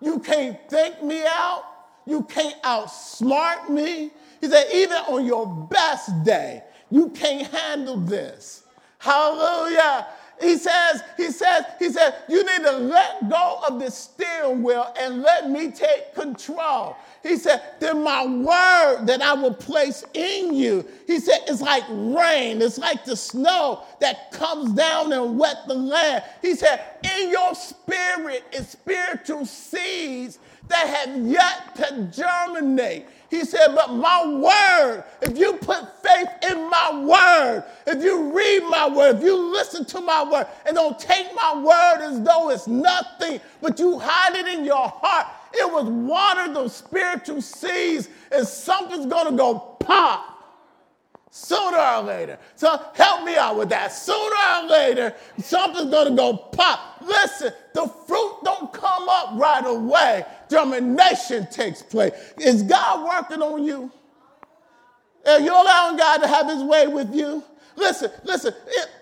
You 0.00 0.18
can't 0.18 0.58
think 0.68 1.02
me 1.02 1.24
out. 1.26 1.64
You 2.06 2.22
can't 2.24 2.60
outsmart 2.62 3.68
me. 3.70 4.10
He 4.40 4.48
said, 4.48 4.66
even 4.74 4.98
on 5.08 5.24
your 5.24 5.46
best 5.70 6.24
day, 6.24 6.62
you 6.90 7.08
can't 7.10 7.46
handle 7.46 7.96
this. 7.96 8.64
Hallelujah. 8.98 10.06
He 10.40 10.56
says, 10.58 11.02
he 11.16 11.30
says, 11.30 11.64
he 11.78 11.90
says, 11.90 12.14
you 12.28 12.44
need 12.44 12.64
to 12.64 12.72
let 12.72 13.28
go 13.28 13.60
of 13.68 13.78
the 13.78 13.90
steering 13.90 14.62
wheel 14.62 14.92
and 14.98 15.22
let 15.22 15.48
me 15.48 15.70
take 15.70 16.14
control. 16.14 16.96
He 17.22 17.36
said, 17.36 17.62
then 17.80 18.02
my 18.02 18.26
word 18.26 19.06
that 19.06 19.22
I 19.22 19.32
will 19.34 19.54
place 19.54 20.04
in 20.12 20.54
you. 20.54 20.86
He 21.06 21.18
said, 21.20 21.40
it's 21.46 21.62
like 21.62 21.84
rain. 21.88 22.60
It's 22.60 22.78
like 22.78 23.04
the 23.04 23.16
snow 23.16 23.82
that 24.00 24.30
comes 24.32 24.72
down 24.72 25.12
and 25.12 25.38
wet 25.38 25.56
the 25.66 25.74
land. 25.74 26.24
He 26.42 26.54
said, 26.54 26.84
in 27.16 27.30
your 27.30 27.54
spirit 27.54 28.44
is 28.52 28.68
spiritual 28.68 29.46
seeds 29.46 30.38
that 30.68 30.86
have 30.86 31.16
yet 31.26 31.74
to 31.76 32.10
germinate. 32.12 33.06
He 33.34 33.44
said, 33.44 33.74
But 33.74 33.92
my 33.92 34.24
word, 34.26 35.02
if 35.20 35.36
you 35.36 35.54
put 35.54 36.00
faith 36.00 36.28
in 36.48 36.70
my 36.70 37.00
word, 37.04 37.64
if 37.84 38.00
you 38.00 38.32
read 38.32 38.62
my 38.70 38.88
word, 38.88 39.16
if 39.16 39.24
you 39.24 39.36
listen 39.36 39.84
to 39.86 40.00
my 40.00 40.22
word, 40.22 40.46
and 40.64 40.76
don't 40.76 40.96
take 41.00 41.34
my 41.34 41.60
word 41.60 42.04
as 42.04 42.22
though 42.22 42.50
it's 42.50 42.68
nothing, 42.68 43.40
but 43.60 43.80
you 43.80 43.98
hide 43.98 44.36
it 44.36 44.46
in 44.46 44.64
your 44.64 44.88
heart, 44.88 45.26
it 45.52 45.68
was 45.68 45.84
water 45.84 46.54
those 46.54 46.76
spiritual 46.76 47.42
seeds, 47.42 48.08
and 48.30 48.46
something's 48.46 49.06
gonna 49.06 49.36
go 49.36 49.58
pop 49.80 50.33
sooner 51.36 51.76
or 51.78 52.02
later. 52.02 52.38
So 52.54 52.80
help 52.94 53.24
me 53.24 53.36
out 53.36 53.58
with 53.58 53.68
that. 53.70 53.88
Sooner 53.88 54.36
or 54.56 54.68
later, 54.68 55.14
something's 55.38 55.90
gonna 55.90 56.14
go 56.14 56.36
pop. 56.36 56.98
Listen, 57.02 57.52
the 57.74 57.88
fruit 58.06 58.38
don't 58.44 58.72
come 58.72 59.08
up 59.08 59.30
right 59.34 59.66
away. 59.66 60.24
Germination 60.48 61.48
takes 61.50 61.82
place. 61.82 62.12
Is 62.38 62.62
God 62.62 63.04
working 63.04 63.42
on 63.42 63.64
you? 63.64 63.90
Are 65.26 65.40
you 65.40 65.50
allowing 65.52 65.96
God 65.96 66.18
to 66.18 66.28
have 66.28 66.48
his 66.48 66.62
way 66.62 66.86
with 66.86 67.12
you? 67.12 67.42
Listen, 67.76 68.10
listen, 68.22 68.54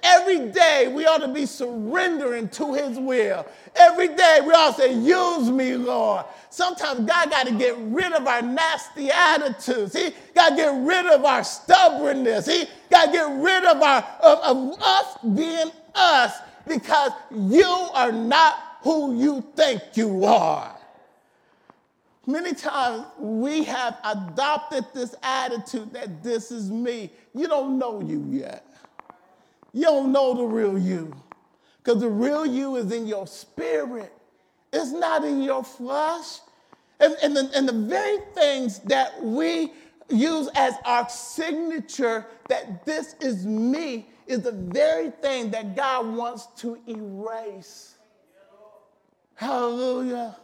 every 0.02 0.49
day 0.50 0.91
we 0.93 1.07
ought 1.07 1.19
to 1.19 1.29
be 1.29 1.47
surrendering 1.47 2.49
to 2.50 2.75
his 2.75 2.99
will. 2.99 3.47
Every 3.76 4.09
day 4.09 4.41
we 4.45 4.52
ought 4.52 4.76
to 4.76 4.83
say, 4.83 4.95
Use 4.95 5.50
me, 5.50 5.75
Lord. 5.75 6.25
Sometimes 6.50 7.00
God 7.00 7.31
got 7.31 7.47
to 7.47 7.55
get 7.55 7.76
rid 7.79 8.12
of 8.12 8.26
our 8.26 8.43
nasty 8.43 9.11
attitudes. 9.11 9.95
He 9.95 10.14
got 10.35 10.50
to 10.50 10.57
get 10.57 10.85
rid 10.87 11.07
of 11.07 11.25
our 11.25 11.45
stubbornness. 11.45 12.47
He 12.47 12.67
got 12.91 13.07
to 13.07 13.12
get 13.12 13.26
rid 13.43 13.64
of, 13.64 13.83
our, 13.83 14.02
of, 14.23 14.38
of 14.41 14.83
us 14.83 15.19
being 15.35 15.71
us 15.95 16.35
because 16.67 17.12
you 17.31 17.64
are 17.64 18.12
not 18.12 18.79
who 18.83 19.17
you 19.17 19.45
think 19.55 19.83
you 19.95 20.25
are. 20.25 20.72
Many 22.26 22.55
times 22.55 23.07
we 23.19 23.64
have 23.64 23.99
adopted 24.05 24.85
this 24.95 25.14
attitude 25.23 25.93
that 25.93 26.23
this 26.23 26.52
is 26.52 26.71
me. 26.71 27.11
You 27.35 27.49
don't 27.49 27.79
know 27.79 28.00
you 28.00 28.25
yet. 28.31 28.67
You 29.73 29.85
don't 29.85 30.12
know 30.12 30.35
the 30.35 30.45
real 30.45 30.79
you. 30.79 31.14
Because 31.83 32.00
the 32.00 32.09
real 32.09 32.47
you 32.47 32.76
is 32.76 32.93
in 32.93 33.09
your 33.09 33.26
spirit, 33.26 34.12
it's 34.73 34.93
not 34.93 35.25
in 35.25 35.43
your 35.43 35.64
flesh. 35.64 36.38
And, 37.00 37.17
and, 37.23 37.37
the, 37.37 37.50
and 37.55 37.69
the 37.69 37.73
very 37.73 38.19
things 38.35 38.79
that 38.81 39.21
we 39.21 39.73
use 40.09 40.49
as 40.55 40.75
our 40.85 41.09
signature 41.09 42.26
that 42.49 42.85
this 42.85 43.17
is 43.21 43.47
me 43.47 44.07
is 44.29 44.43
the 44.43 44.52
very 44.52 45.11
thing 45.11 45.50
that 45.50 45.75
God 45.75 46.14
wants 46.14 46.47
to 46.59 46.79
erase. 46.87 47.97
Hallelujah. 49.35 50.37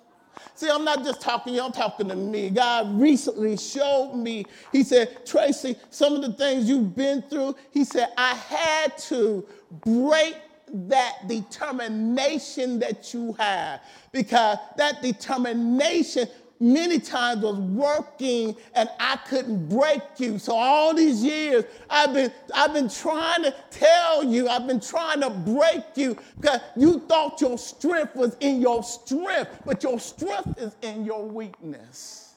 See, 0.54 0.68
I'm 0.70 0.84
not 0.84 1.04
just 1.04 1.20
talking 1.20 1.52
to 1.52 1.56
you, 1.58 1.64
I'm 1.64 1.72
talking 1.72 2.08
to 2.08 2.16
me. 2.16 2.50
God 2.50 2.98
recently 3.00 3.56
showed 3.56 4.14
me, 4.14 4.44
He 4.72 4.82
said, 4.82 5.24
Tracy, 5.26 5.76
some 5.90 6.14
of 6.14 6.22
the 6.22 6.32
things 6.32 6.68
you've 6.68 6.96
been 6.96 7.22
through, 7.22 7.56
He 7.70 7.84
said, 7.84 8.08
I 8.16 8.34
had 8.34 8.98
to 9.08 9.46
break 9.84 10.36
that 10.72 11.26
determination 11.28 12.78
that 12.78 13.14
you 13.14 13.32
have 13.34 13.80
because 14.12 14.58
that 14.76 15.00
determination 15.02 16.28
many 16.60 16.98
times 16.98 17.42
was 17.42 17.58
working 17.58 18.56
and 18.74 18.88
I 18.98 19.16
couldn't 19.28 19.68
break 19.68 20.02
you. 20.18 20.38
So 20.38 20.54
all 20.54 20.94
these 20.94 21.22
years 21.22 21.64
I've 21.88 22.12
been 22.12 22.32
I've 22.54 22.72
been 22.72 22.88
trying 22.88 23.42
to 23.44 23.54
tell 23.70 24.24
you, 24.24 24.48
I've 24.48 24.66
been 24.66 24.80
trying 24.80 25.20
to 25.20 25.30
break 25.30 25.84
you 25.96 26.16
because 26.40 26.60
you 26.76 27.00
thought 27.00 27.40
your 27.40 27.58
strength 27.58 28.16
was 28.16 28.36
in 28.40 28.60
your 28.60 28.82
strength, 28.82 29.62
but 29.64 29.82
your 29.82 29.98
strength 30.00 30.60
is 30.60 30.74
in 30.82 31.04
your 31.04 31.24
weakness. 31.24 32.34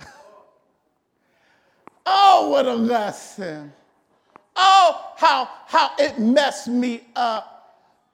oh, 2.06 2.48
what 2.50 2.66
a 2.66 2.74
lesson. 2.74 3.72
Oh, 4.56 5.12
how 5.16 5.48
how 5.66 5.92
it 5.98 6.18
messed 6.18 6.68
me 6.68 7.02
up 7.14 7.57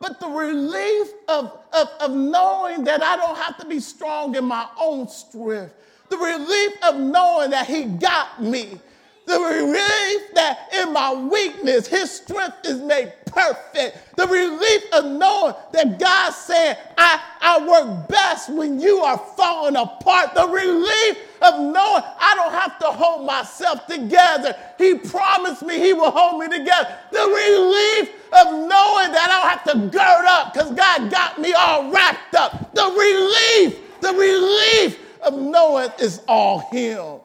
but 0.01 0.21
the 0.21 0.29
relief 0.29 1.09
of, 1.29 1.59
of, 1.73 1.89
of 2.01 2.11
knowing 2.11 2.85
that 2.85 3.03
I 3.03 3.17
don't 3.17 3.37
have 3.37 3.57
to 3.59 3.67
be 3.67 3.81
strong 3.81 4.35
in 4.37 4.45
my 4.45 4.67
own 4.81 5.09
strength, 5.09 5.75
the 6.11 6.19
relief 6.19 6.73
of 6.83 6.97
knowing 6.97 7.51
that 7.51 7.67
He 7.67 7.85
got 7.85 8.43
me, 8.43 8.79
The 9.27 9.39
relief 9.41 10.35
that 10.35 10.69
in 10.75 10.93
my 10.93 11.15
weakness, 11.15 11.87
his 11.87 12.11
strength 12.11 12.59
is 12.65 12.81
made 12.83 13.11
perfect. 13.25 14.17
The 14.17 14.27
relief 14.27 14.83
of 14.93 15.07
knowing 15.07 15.55
that 15.73 15.99
God 15.99 16.31
said, 16.33 16.79
I, 16.99 17.19
I 17.45 17.67
work 17.67 18.09
best 18.09 18.49
when 18.51 18.81
you 18.81 19.01
are 19.01 19.19
falling 19.37 19.77
apart. 19.77 20.35
The 20.35 20.49
relief 20.49 21.19
of 21.43 21.61
knowing 21.61 22.03
I 22.19 22.33
don't 22.37 22.53
have 22.53 22.79
to 22.79 22.87
hold 22.87 23.27
myself 23.27 23.87
together. 23.87 24.57
He 24.79 24.95
promised 24.95 25.63
me 25.63 25.79
he 25.79 25.93
will 25.93 26.11
hold 26.11 26.41
me 26.41 26.49
together. 26.49 26.99
The 27.13 27.19
relief 27.19 28.09
of 28.33 28.47
knowing 28.53 29.13
that 29.13 29.29
I 29.29 29.41
don't 29.41 29.51
have 29.51 29.93
to 29.93 29.99
gird 29.99 30.27
up 30.27 30.55
because 30.55 30.71
God 30.71 31.11
got 31.11 31.39
me 31.39 31.53
all 31.53 31.93
wrapped 31.93 32.35
up. 32.35 32.75
The 32.75 32.85
relief, 32.85 34.01
the 34.01 34.13
relief 34.15 34.99
of 35.23 35.35
knowing 35.35 35.91
it's 35.99 36.21
all 36.27 36.61
him. 36.73 37.21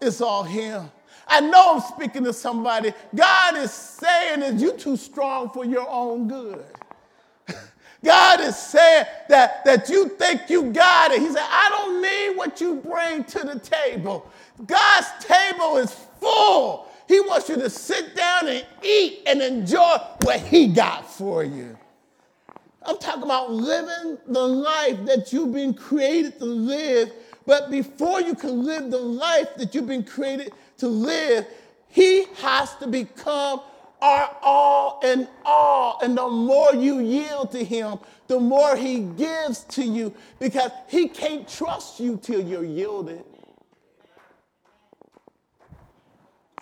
It's 0.00 0.20
all 0.20 0.42
Him. 0.42 0.90
I 1.28 1.40
know 1.40 1.74
I'm 1.74 1.80
speaking 1.80 2.24
to 2.24 2.32
somebody. 2.32 2.92
God 3.14 3.56
is 3.58 3.70
saying 3.70 4.40
that 4.40 4.58
you're 4.58 4.76
too 4.76 4.96
strong 4.96 5.50
for 5.50 5.64
your 5.64 5.88
own 5.88 6.26
good. 6.26 6.64
God 8.04 8.40
is 8.40 8.56
saying 8.56 9.06
that, 9.28 9.64
that 9.64 9.88
you 9.88 10.08
think 10.08 10.48
you 10.48 10.72
got 10.72 11.12
it. 11.12 11.20
He 11.20 11.28
said, 11.28 11.46
I 11.48 11.68
don't 11.70 12.00
need 12.00 12.36
what 12.36 12.60
you 12.60 12.76
bring 12.76 13.24
to 13.24 13.38
the 13.40 13.58
table. 13.58 14.30
God's 14.66 15.08
table 15.20 15.76
is 15.76 15.92
full. 16.18 16.88
He 17.06 17.20
wants 17.20 17.48
you 17.48 17.56
to 17.56 17.68
sit 17.68 18.14
down 18.16 18.48
and 18.48 18.64
eat 18.82 19.22
and 19.26 19.42
enjoy 19.42 19.96
what 20.22 20.40
He 20.40 20.68
got 20.68 21.10
for 21.10 21.44
you. 21.44 21.76
I'm 22.82 22.96
talking 22.98 23.24
about 23.24 23.50
living 23.50 24.16
the 24.26 24.40
life 24.40 25.04
that 25.04 25.32
you've 25.32 25.52
been 25.52 25.74
created 25.74 26.38
to 26.38 26.46
live 26.46 27.12
but 27.50 27.68
before 27.70 28.20
you 28.20 28.36
can 28.36 28.64
live 28.64 28.92
the 28.92 28.98
life 28.98 29.56
that 29.56 29.74
you've 29.74 29.88
been 29.88 30.04
created 30.04 30.52
to 30.78 30.86
live, 30.86 31.46
He 31.88 32.26
has 32.36 32.76
to 32.76 32.86
become 32.86 33.62
our 34.02 34.36
all 34.42 35.00
in 35.04 35.28
all. 35.44 35.98
And 36.02 36.16
the 36.16 36.28
more 36.28 36.74
you 36.74 37.00
yield 37.00 37.52
to 37.52 37.64
Him, 37.64 37.98
the 38.26 38.40
more 38.40 38.76
He 38.76 39.00
gives 39.00 39.64
to 39.64 39.82
you 39.82 40.14
because 40.38 40.70
He 40.88 41.08
can't 41.08 41.48
trust 41.48 42.00
you 42.00 42.18
till 42.22 42.40
you're 42.40 42.64
yielded. 42.64 43.24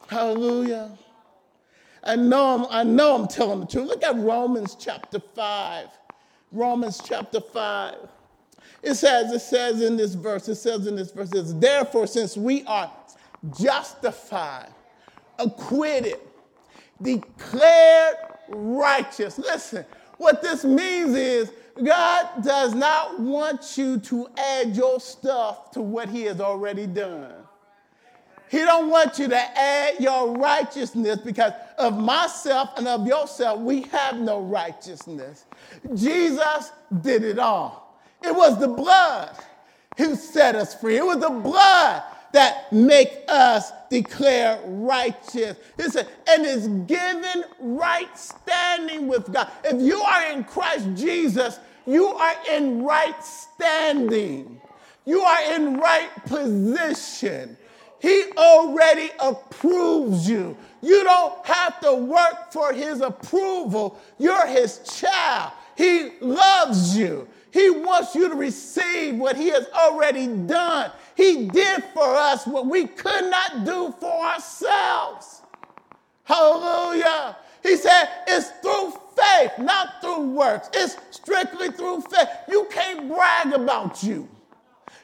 Hallelujah. 0.09 0.97
I 2.03 2.17
know, 2.17 2.55
I'm, 2.55 2.67
I 2.71 2.83
know 2.85 3.15
I'm 3.17 3.29
telling 3.29 3.61
the 3.61 3.67
truth. 3.67 3.89
Look 3.89 4.03
at 4.03 4.17
Romans 4.17 4.77
chapter 4.79 5.21
5. 5.21 5.89
Romans 6.53 7.01
chapter 7.05 7.41
5. 7.41 7.97
It 8.83 8.95
says, 8.95 9.33
it 9.33 9.41
says 9.41 9.83
in 9.83 9.97
this 9.97 10.15
verse, 10.15 10.49
it 10.49 10.55
says 10.55 10.87
in 10.87 10.97
this 10.97 11.11
verse, 11.11 11.31
says, 11.31 11.59
therefore, 11.59 12.07
since 12.07 12.37
we 12.37 12.65
are 12.65 12.91
justified, 13.59 14.69
acquitted, 15.39 16.19
declared 17.03 18.17
righteous. 18.49 19.39
Listen, 19.39 19.85
what 20.17 20.43
this 20.43 20.65
means 20.65 21.15
is 21.15 21.53
God 21.83 22.43
does 22.43 22.75
not 22.75 23.21
want 23.21 23.77
you 23.77 23.99
to 24.01 24.29
add 24.37 24.77
your 24.77 25.01
stuff 25.01 25.71
to 25.73 25.81
what 25.81 26.09
he 26.09 26.23
has 26.23 26.41
already 26.41 26.87
done. 26.87 27.33
He 28.51 28.59
don't 28.59 28.89
want 28.89 29.19
you 29.19 29.29
to 29.29 29.37
add 29.37 30.01
your 30.01 30.35
righteousness 30.37 31.19
because 31.23 31.53
of 31.77 31.99
myself 31.99 32.71
and 32.77 32.89
of 32.89 33.07
yourself, 33.07 33.61
we 33.61 33.83
have 33.83 34.19
no 34.19 34.41
righteousness. 34.41 35.45
Jesus 35.95 36.73
did 37.03 37.25
it 37.25 37.39
all. 37.39 38.01
It 38.23 38.35
was 38.35 38.59
the 38.59 38.69
blood 38.69 39.37
who 39.99 40.15
set 40.15 40.55
us 40.55 40.75
free. 40.75 40.97
It 40.97 41.05
was 41.05 41.19
the 41.19 41.31
blood 41.31 42.03
that 42.33 42.73
make 42.73 43.25
us 43.29 43.73
declare 43.91 44.61
righteous. 44.67 45.57
Listen, 45.77 46.07
and 46.29 46.45
is 46.45 46.69
given 46.87 47.45
right 47.59 48.19
standing 48.19 49.07
with 49.09 49.33
God. 49.33 49.51
If 49.65 49.81
you 49.81 50.01
are 50.01 50.33
in 50.33 50.45
Christ 50.45 50.89
Jesus, 50.95 51.59
you 51.87 52.07
are 52.07 52.35
in 52.51 52.83
right 52.83 53.25
standing. 53.25 54.61
You 55.07 55.21
are 55.21 55.55
in 55.55 55.79
right 55.79 56.11
position. 56.27 57.57
He 58.01 58.25
already 58.37 59.11
approves 59.19 60.29
you. 60.29 60.57
You 60.83 61.03
don't 61.03 61.45
have 61.47 61.81
to 61.81 61.95
work 61.95 62.53
for 62.53 62.73
his 62.73 63.01
approval. 63.01 63.99
You're 64.19 64.47
his 64.47 64.79
child. 64.81 65.53
He 65.77 66.11
loves 66.21 66.97
you. 66.97 67.27
He 67.51 67.71
wants 67.71 68.15
you 68.15 68.29
to 68.29 68.35
receive 68.35 69.17
what 69.17 69.37
He 69.37 69.49
has 69.49 69.69
already 69.69 70.27
done. 70.27 70.91
He 71.19 71.49
did 71.49 71.83
for 71.93 72.15
us 72.15 72.47
what 72.47 72.67
we 72.67 72.87
could 72.87 73.29
not 73.29 73.65
do 73.65 73.93
for 73.99 74.25
ourselves. 74.25 75.43
Hallelujah. 76.23 77.37
He 77.61 77.75
said 77.75 78.09
it's 78.29 78.51
through 78.63 78.93
faith, 79.17 79.51
not 79.59 80.01
through 80.01 80.31
works. 80.31 80.71
It's 80.73 80.97
strictly 81.11 81.73
through 81.73 82.03
faith. 82.03 82.29
You 82.49 82.69
can't 82.71 83.09
brag 83.09 83.53
about 83.53 84.01
you. 84.05 84.29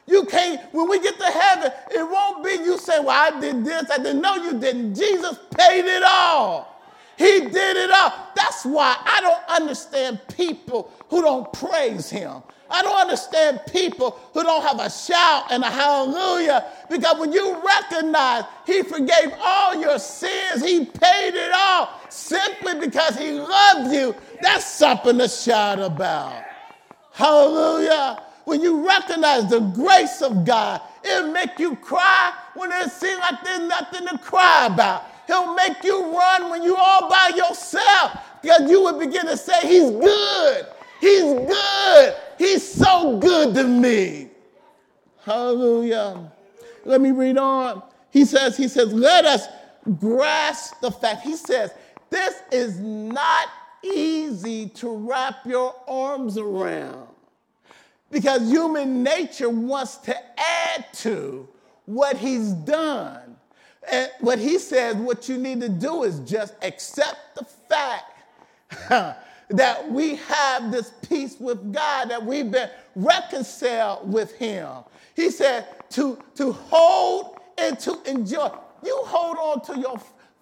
You 0.07 0.23
can't, 0.23 0.61
when 0.73 0.87
we 0.87 1.01
get 1.01 1.17
to 1.17 1.25
heaven, 1.25 1.73
it 1.91 2.09
won't 2.09 2.45
be 2.45 2.51
you 2.63 2.77
say, 2.77 3.01
Well, 3.01 3.09
I 3.09 3.37
did 3.41 3.65
this, 3.65 3.91
I 3.91 3.97
didn't 3.97 4.21
know 4.21 4.35
you 4.35 4.57
didn't. 4.57 4.95
Jesus 4.95 5.37
paid 5.57 5.83
it 5.83 6.03
all. 6.03 6.74
He 7.17 7.41
did 7.41 7.77
it 7.77 7.91
all. 7.91 8.13
That's 8.35 8.65
why 8.65 8.97
I 9.03 9.21
don't 9.21 9.61
understand 9.61 10.19
people 10.35 10.91
who 11.09 11.21
don't 11.21 11.51
praise 11.53 12.09
him. 12.09 12.43
I 12.69 12.81
don't 12.81 12.99
understand 12.99 13.61
people 13.71 14.19
who 14.33 14.43
don't 14.43 14.63
have 14.63 14.79
a 14.79 14.89
shout 14.89 15.51
and 15.51 15.63
a 15.63 15.69
hallelujah 15.69 16.65
because 16.89 17.19
when 17.19 17.31
you 17.31 17.61
recognize 17.65 18.43
he 18.65 18.81
forgave 18.81 19.33
all 19.39 19.79
your 19.79 19.99
sins, 19.99 20.63
he 20.63 20.85
paid 20.85 21.35
it 21.35 21.51
all 21.53 21.89
simply 22.09 22.79
because 22.79 23.17
he 23.17 23.31
loved 23.31 23.93
you, 23.93 24.15
that's 24.41 24.65
something 24.65 25.17
to 25.19 25.27
shout 25.27 25.79
about. 25.79 26.43
Hallelujah. 27.11 28.21
When 28.45 28.61
you 28.61 28.87
recognize 28.87 29.49
the 29.49 29.59
grace 29.59 30.21
of 30.21 30.45
God, 30.45 30.81
it'll 31.03 31.31
make 31.31 31.57
you 31.59 31.75
cry 31.77 32.33
when 32.55 32.71
it 32.71 32.91
seems 32.91 33.19
like 33.19 33.43
there's 33.43 33.67
nothing 33.67 34.07
to 34.07 34.17
cry 34.17 34.67
about. 34.67 35.03
He'll 35.27 35.53
make 35.55 35.83
you 35.83 36.15
run 36.17 36.49
when 36.49 36.63
you're 36.63 36.77
all 36.79 37.09
by 37.09 37.31
yourself 37.35 38.19
because 38.41 38.69
you 38.69 38.81
will 38.81 38.99
begin 38.99 39.25
to 39.25 39.37
say, 39.37 39.61
He's 39.61 39.89
good. 39.89 40.65
He's 41.01 41.23
good. 41.23 42.15
He's 42.37 42.67
so 42.67 43.17
good 43.19 43.53
to 43.55 43.63
me. 43.63 44.29
Hallelujah. 45.23 46.31
Let 46.85 47.01
me 47.01 47.11
read 47.11 47.37
on. 47.37 47.81
He 48.11 48.25
says, 48.25 48.55
He 48.55 48.67
says, 48.67 48.93
let 48.93 49.25
us 49.25 49.47
grasp 49.99 50.79
the 50.81 50.91
fact. 50.91 51.21
He 51.21 51.35
says, 51.35 51.71
this 52.09 52.35
is 52.51 52.79
not 52.79 53.47
easy 53.83 54.69
to 54.69 54.89
wrap 54.89 55.45
your 55.45 55.75
arms 55.87 56.37
around 56.37 57.07
because 58.09 58.49
human 58.49 59.03
nature 59.03 59.49
wants 59.49 59.97
to 59.97 60.15
add 60.39 60.85
to 60.93 61.47
what 61.85 62.17
he's 62.17 62.51
done. 62.51 63.24
And 63.91 64.11
what 64.19 64.39
he 64.39 64.57
says, 64.57 64.95
what 64.95 65.29
you 65.29 65.37
need 65.37 65.61
to 65.61 65.69
do 65.69 66.03
is 66.03 66.19
just 66.19 66.55
accept 66.61 67.35
the 67.35 67.45
fact 67.45 68.15
that 69.49 69.91
we 69.91 70.15
have 70.15 70.71
this 70.71 70.91
peace 71.07 71.37
with 71.39 71.73
God, 71.73 72.09
that 72.09 72.23
we've 72.23 72.49
been 72.49 72.69
reconciled 72.95 74.11
with 74.11 74.35
Him. 74.35 74.67
He 75.15 75.29
said 75.29 75.67
to, 75.91 76.17
to 76.35 76.51
hold 76.51 77.39
and 77.57 77.79
to 77.79 78.01
enjoy. 78.05 78.49
You 78.83 79.01
hold 79.05 79.37
on 79.37 79.75
to 79.75 79.79
your 79.79 79.99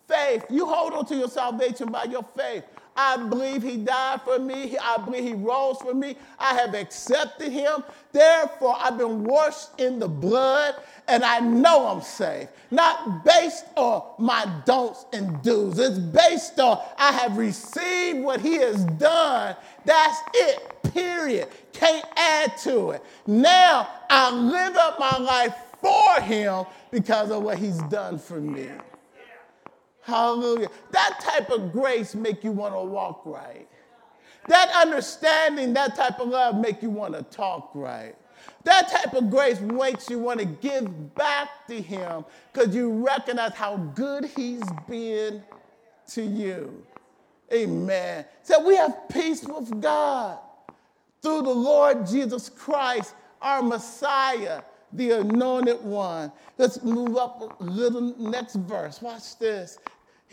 faith, 0.08 0.45
you 0.49 0.65
hold 0.65 0.93
on 0.93 1.06
to 1.08 1.15
your 1.15 1.29
salvation 1.29 1.91
by 1.91 2.06
your 2.06 2.23
faith. 2.36 2.63
I 2.95 3.17
believe 3.17 3.63
he 3.63 3.77
died 3.77 4.21
for 4.21 4.38
me. 4.39 4.77
I 4.77 4.97
believe 4.97 5.23
he 5.23 5.34
rose 5.34 5.77
for 5.77 5.93
me. 5.93 6.15
I 6.38 6.53
have 6.56 6.75
accepted 6.75 7.51
him. 7.51 7.84
Therefore, 8.12 8.75
I've 8.79 8.97
been 8.97 9.23
washed 9.23 9.79
in 9.79 9.99
the 9.99 10.08
blood 10.08 10.75
and 11.08 11.23
I 11.23 11.39
know 11.39 11.88
I'm 11.88 12.01
saved. 12.01 12.49
Not 12.69 13.25
based 13.25 13.65
on 13.75 14.03
my 14.19 14.45
don'ts 14.65 15.06
and 15.12 15.41
do's. 15.41 15.79
It's 15.79 15.97
based 15.97 16.60
on 16.60 16.79
I 16.97 17.12
have 17.12 17.38
received 17.38 18.19
what 18.19 18.39
he 18.41 18.56
has 18.56 18.86
done. 18.86 19.56
That's 19.86 20.19
it, 20.36 20.93
period. 20.93 21.49
Can't 21.73 22.06
add 22.15 22.58
to 22.60 22.91
it. 22.91 23.03
Now 23.25 23.89
I 24.10 24.32
live 24.32 24.77
up 24.77 24.99
my 24.99 25.17
life 25.17 25.56
for 25.82 26.21
him 26.21 26.65
because 26.91 27.32
of 27.32 27.43
what 27.43 27.58
he's 27.58 27.82
done 27.84 28.19
for 28.19 28.39
me. 28.39 28.69
Hallelujah. 30.04 30.70
That 30.92 31.20
type 31.22 31.50
of 31.50 31.72
grace 31.72 32.16
make 32.16 32.44
you 32.44 32.52
want 32.52 32.74
to 32.74 32.82
walk 32.82 33.24
right. 33.26 33.68
That 34.48 34.70
understanding, 34.76 35.74
that 35.74 35.96
type 35.96 36.20
of 36.20 36.30
love 36.30 36.56
make 36.56 36.82
you 36.82 36.89
want 36.89 37.13
to 37.13 37.24
talk 37.24 37.72
right. 37.74 38.16
That 38.66 38.89
type 38.89 39.13
of 39.13 39.30
grace 39.30 39.60
makes 39.62 40.10
you 40.10 40.20
want 40.20 40.39
to 40.39 40.46
give 40.46 41.16
back 41.16 41.68
to 41.68 41.82
him 41.82 42.26
because 42.52 42.76
you 42.76 42.92
recognize 42.92 43.54
how 43.54 43.78
good 43.78 44.26
he's 44.36 44.63
been 44.89 45.44
to 46.10 46.22
you. 46.24 46.86
Amen. 47.54 48.26
So 48.42 48.66
we 48.66 48.76
have 48.76 49.08
peace 49.10 49.44
with 49.44 49.82
God 49.82 50.39
through 51.22 51.44
the 51.44 51.50
Lord 51.50 52.06
Jesus 52.08 52.50
Christ, 52.50 53.16
our 53.42 53.62
Messiah. 53.63 54.62
the 54.94 55.12
anointed 55.12 55.84
one. 55.84 56.32
Let's 56.58 56.84
move 56.84 57.18
up 57.18 57.60
a 57.60 57.63
little 57.63 58.16
next 58.20 58.56
verse. 58.56 59.02
Watch 59.02 59.38
this. 59.39 59.78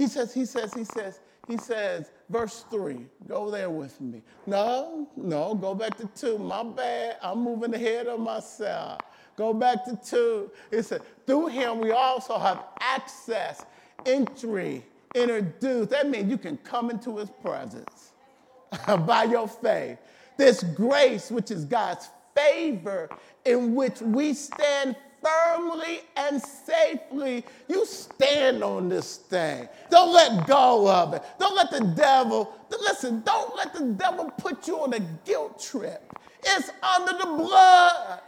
He 0.01 0.07
says, 0.07 0.33
he 0.33 0.47
says, 0.47 0.73
he 0.73 0.85
says, 0.85 1.21
he 1.47 1.59
says, 1.59 2.11
verse 2.31 2.65
three. 2.71 3.05
Go 3.29 3.51
there 3.51 3.69
with 3.69 4.01
me. 4.01 4.23
No, 4.47 5.07
no, 5.15 5.55
go 5.55 5.75
back 5.75 5.95
to 5.99 6.07
two. 6.17 6.39
My 6.39 6.63
bad. 6.63 7.19
I'm 7.23 7.43
moving 7.45 7.75
ahead 7.75 8.07
of 8.07 8.19
myself. 8.19 9.03
Go 9.37 9.53
back 9.53 9.85
to 9.85 10.01
two. 10.03 10.51
It 10.71 10.85
said, 10.85 11.03
through 11.27 11.49
him 11.49 11.81
we 11.81 11.91
also 11.91 12.39
have 12.39 12.65
access, 12.81 13.67
entry, 14.07 14.87
introduced. 15.15 15.91
That 15.91 16.09
means 16.09 16.31
you 16.31 16.39
can 16.39 16.57
come 16.57 16.89
into 16.89 17.19
his 17.19 17.29
presence 17.43 18.13
by 19.07 19.25
your 19.25 19.49
faith. 19.49 19.99
This 20.39 20.63
grace, 20.63 21.31
which 21.31 21.51
is 21.51 21.67
God's 21.67 22.09
favor, 22.35 23.11
in 23.45 23.75
which 23.75 24.01
we 24.01 24.33
stand 24.33 24.97
firmly 25.23 26.01
and 26.17 26.41
safely. 26.43 27.45
You 27.69 27.87
stand 27.87 28.65
on 28.65 28.89
this 28.89 29.17
thing. 29.17 29.69
Don't 29.91 30.13
let 30.13 30.47
go 30.47 30.89
of 30.91 31.15
it. 31.15 31.23
Don't 31.39 31.57
let 31.57 31.71
the 31.71 31.81
devil, 31.97 32.53
listen, 32.71 33.23
don't 33.23 33.57
let 33.57 33.75
the 33.75 33.85
devil 33.93 34.31
put 34.39 34.67
you 34.69 34.79
on 34.79 34.95
a 34.95 35.01
guilt 35.25 35.61
trip. 35.61 36.03
It's 36.45 36.71
under 36.83 37.13
the 37.19 37.27
blood. 37.27 38.21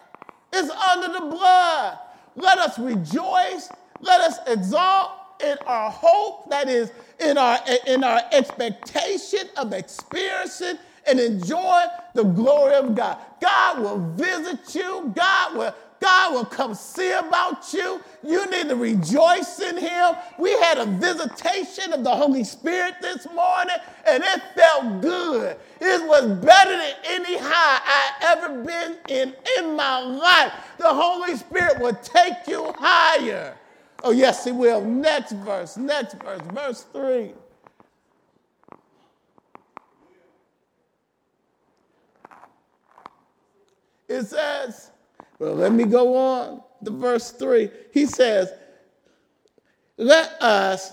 It's 0.52 0.70
under 0.70 1.08
the 1.12 1.26
blood. 1.26 1.98
Let 2.36 2.58
us 2.58 2.78
rejoice. 2.78 3.70
Let 4.00 4.20
us 4.20 4.38
exalt 4.46 5.12
in 5.44 5.56
our 5.66 5.90
hope, 5.90 6.50
that 6.50 6.68
is, 6.68 6.92
in 7.20 7.38
our, 7.38 7.58
in 7.86 8.04
our 8.04 8.22
expectation 8.32 9.48
of 9.56 9.72
experiencing 9.72 10.78
and 11.06 11.20
enjoy 11.20 11.84
the 12.14 12.24
glory 12.24 12.74
of 12.74 12.94
God. 12.94 13.18
God 13.40 13.80
will 13.80 13.98
visit 14.14 14.74
you. 14.74 15.12
God 15.14 15.56
will 15.56 15.74
God 16.02 16.34
will 16.34 16.44
come 16.44 16.74
see 16.74 17.12
about 17.12 17.72
you. 17.72 18.00
You 18.24 18.50
need 18.50 18.68
to 18.68 18.76
rejoice 18.76 19.60
in 19.60 19.76
Him. 19.76 20.16
We 20.36 20.50
had 20.58 20.78
a 20.78 20.86
visitation 20.86 21.92
of 21.92 22.02
the 22.02 22.10
Holy 22.10 22.42
Spirit 22.42 22.94
this 23.00 23.26
morning, 23.32 23.76
and 24.04 24.24
it 24.24 24.42
felt 24.56 25.00
good. 25.00 25.56
It 25.80 26.08
was 26.08 26.26
better 26.44 26.76
than 26.76 26.94
any 27.04 27.38
high 27.38 27.80
I 27.84 28.12
ever 28.32 28.64
been 28.64 28.96
in 29.08 29.34
in 29.58 29.76
my 29.76 30.00
life. 30.00 30.52
The 30.78 30.92
Holy 30.92 31.36
Spirit 31.36 31.78
will 31.78 31.94
take 31.94 32.48
you 32.48 32.74
higher. 32.78 33.56
Oh, 34.02 34.10
yes, 34.10 34.44
He 34.44 34.50
will. 34.50 34.80
Next 34.84 35.32
verse, 35.32 35.76
next 35.76 36.14
verse, 36.14 36.42
verse 36.52 36.86
3. 36.92 37.32
It 44.08 44.24
says, 44.24 44.91
well, 45.42 45.54
let 45.56 45.72
me 45.72 45.82
go 45.82 46.16
on 46.16 46.62
to 46.84 46.92
verse 46.92 47.32
3. 47.32 47.68
He 47.92 48.06
says, 48.06 48.52
Let 49.96 50.40
us 50.40 50.92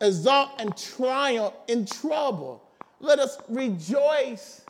exalt 0.00 0.52
and 0.58 0.74
triumph 0.74 1.52
in 1.68 1.84
trouble. 1.84 2.66
Let 3.00 3.18
us 3.18 3.36
rejoice 3.46 4.62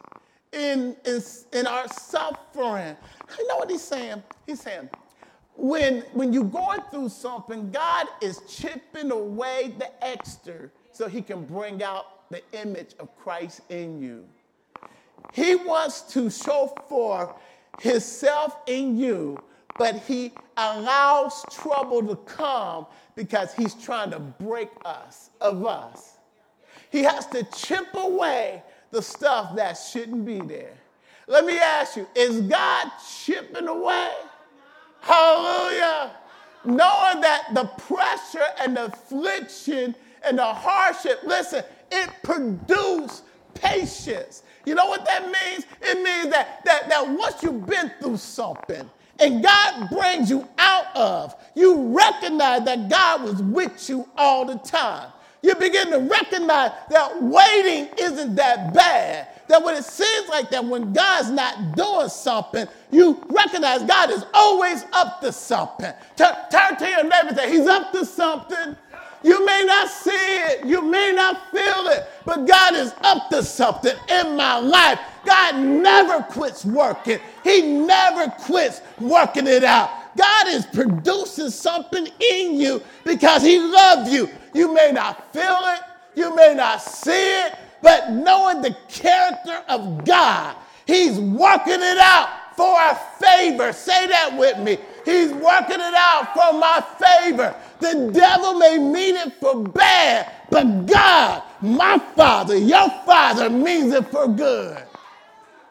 in, 0.53 0.97
in, 1.05 1.23
in 1.53 1.67
our 1.69 1.87
suffering. 1.87 2.97
You 3.39 3.47
know 3.47 3.57
what 3.59 3.71
he's 3.71 3.83
saying? 3.83 4.21
He's 4.47 4.61
saying, 4.61 4.91
when, 5.55 6.01
when 6.13 6.33
you're 6.33 6.43
going 6.43 6.81
through 6.91 7.11
something, 7.11 7.71
God 7.71 8.09
is 8.21 8.41
chipping 8.49 9.13
away 9.13 9.77
the 9.79 10.05
extra 10.05 10.71
so 10.91 11.07
he 11.07 11.23
can 11.23 11.45
bring 11.45 11.85
out 11.85 12.29
the 12.33 12.43
image 12.53 12.97
of 12.99 13.17
Christ 13.17 13.61
in 13.69 14.03
you. 14.03 14.25
He 15.33 15.55
wants 15.55 16.01
to 16.15 16.31
show 16.31 16.75
forth 16.89 17.31
himself 17.81 18.57
in 18.67 18.97
you, 18.99 19.39
but 19.79 19.97
he 20.01 20.33
allows 20.57 21.45
trouble 21.51 22.07
to 22.07 22.17
come 22.17 22.87
because 23.17 23.53
he's 23.55 23.75
trying 23.75 24.11
to 24.11 24.19
break 24.19 24.71
us 24.85 25.31
of 25.41 25.65
us. 25.67 26.19
He 26.91 27.03
has 27.03 27.27
to 27.29 27.43
chip 27.57 27.89
away 27.95 28.63
the 28.91 29.03
stuff 29.03 29.57
that 29.57 29.75
shouldn't 29.75 30.25
be 30.25 30.41
there. 30.41 30.75
Let 31.27 31.45
me 31.45 31.59
ask 31.59 31.97
you, 31.97 32.07
is 32.15 32.43
God 32.43 32.91
chipping 33.23 33.67
away? 33.67 34.11
Hallelujah. 35.01 36.13
Knowing 36.65 37.21
that 37.21 37.49
the 37.53 37.65
pressure 37.65 38.47
and 38.61 38.77
the 38.77 38.87
affliction 38.87 39.95
and 40.23 40.39
the 40.39 40.45
hardship, 40.45 41.21
listen, 41.25 41.65
it 41.91 42.11
produces 42.23 43.23
patience. 43.55 44.43
You 44.65 44.75
know 44.75 44.87
what 44.87 45.05
that 45.05 45.25
means? 45.25 45.67
It 45.81 46.03
means 46.03 46.31
that, 46.33 46.65
that, 46.65 46.89
that 46.89 47.09
once 47.09 47.43
you've 47.43 47.67
been 47.67 47.91
through 48.01 48.17
something 48.17 48.89
and 49.21 49.43
God 49.43 49.89
brings 49.91 50.31
you 50.31 50.49
out 50.59 50.95
of, 50.97 51.35
you 51.55 51.97
recognize 51.97 52.65
that 52.65 52.89
God 52.89 53.23
was 53.23 53.43
with 53.43 53.89
you 53.89 54.09
all 54.17 54.45
the 54.45 54.57
time. 54.59 55.11
You 55.43 55.55
begin 55.55 55.91
to 55.91 55.99
recognize 55.99 56.73
that 56.89 57.23
waiting 57.23 57.91
isn't 57.99 58.35
that 58.37 58.73
bad. 58.73 59.29
That 59.49 59.63
when 59.63 59.75
it 59.75 59.85
seems 59.85 60.29
like 60.31 60.51
that 60.51 60.65
when 60.65 60.95
God's 60.95 61.31
not 61.31 61.77
doing 61.77 62.09
something, 62.09 62.67
you 62.91 63.23
recognize 63.29 63.83
God 63.83 64.11
is 64.11 64.25
always 64.33 64.87
up 64.95 65.21
to 65.21 65.33
something. 65.33 65.93
Turn, 66.17 66.35
turn 66.51 66.79
to 66.79 66.89
your 66.89 67.03
neighbor 67.03 67.29
and 67.29 67.37
say, 67.37 67.51
He's 67.51 67.67
up 67.67 67.93
to 67.93 68.07
something. 68.07 68.75
You 69.25 69.45
may 69.47 69.65
not 69.67 69.89
see 69.89 70.11
it, 70.11 70.67
you 70.67 70.83
may 70.83 71.11
not 71.17 71.51
feel 71.51 71.87
it, 71.89 72.07
but 72.27 72.47
God 72.47 72.75
is 72.75 72.93
up 73.03 73.31
to 73.31 73.43
something 73.43 73.97
in 74.11 74.37
my 74.37 74.59
life. 74.59 75.01
God 75.25 75.57
never 75.57 76.23
quits 76.25 76.67
working, 76.67 77.19
He 77.43 77.63
never 77.63 78.31
quits 78.43 78.83
working 79.01 79.47
it 79.47 79.65
out. 79.65 80.15
God 80.15 80.49
is 80.49 80.67
producing 80.67 81.49
something 81.49 82.07
in 82.07 82.61
you 82.61 82.83
because 83.03 83.43
He 83.43 83.59
loves 83.59 84.13
you. 84.13 84.29
You 84.53 84.75
may 84.75 84.93
not 84.93 85.33
feel 85.33 85.59
it, 85.63 85.81
you 86.15 86.37
may 86.37 86.55
not 86.55 86.83
see 86.83 87.47
it, 87.47 87.55
but 87.81 88.11
knowing 88.11 88.61
the 88.61 88.77
character 88.91 89.63
of 89.71 90.05
God, 90.05 90.55
He's 90.87 91.19
working 91.19 91.81
it 91.81 91.99
out 91.99 92.29
for 92.57 92.81
a 92.81 92.95
favor. 93.19 93.73
Say 93.73 94.07
that 94.07 94.37
with 94.37 94.59
me. 94.59 94.79
He's 95.05 95.33
working 95.33 95.81
it 95.81 95.95
out 95.95 96.33
for 96.35 96.59
my 96.59 96.85
favor. 96.99 97.55
The 97.81 98.11
devil 98.13 98.55
may 98.55 98.79
mean 98.79 99.17
it 99.17 99.35
for 99.41 99.63
bad, 99.63 100.33
but 100.51 100.87
God, 100.87 101.43
my 101.61 101.99
Father, 102.17 102.57
your 102.57 102.89
Father, 103.05 103.51
means 103.51 103.93
it 103.93 104.07
for 104.09 104.29
good. 104.29 104.83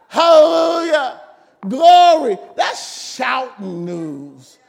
Hallelujah. 0.08 1.22
Glory. 1.68 2.38
That's 2.56 3.16
shouting 3.16 3.86
news. 3.86 4.60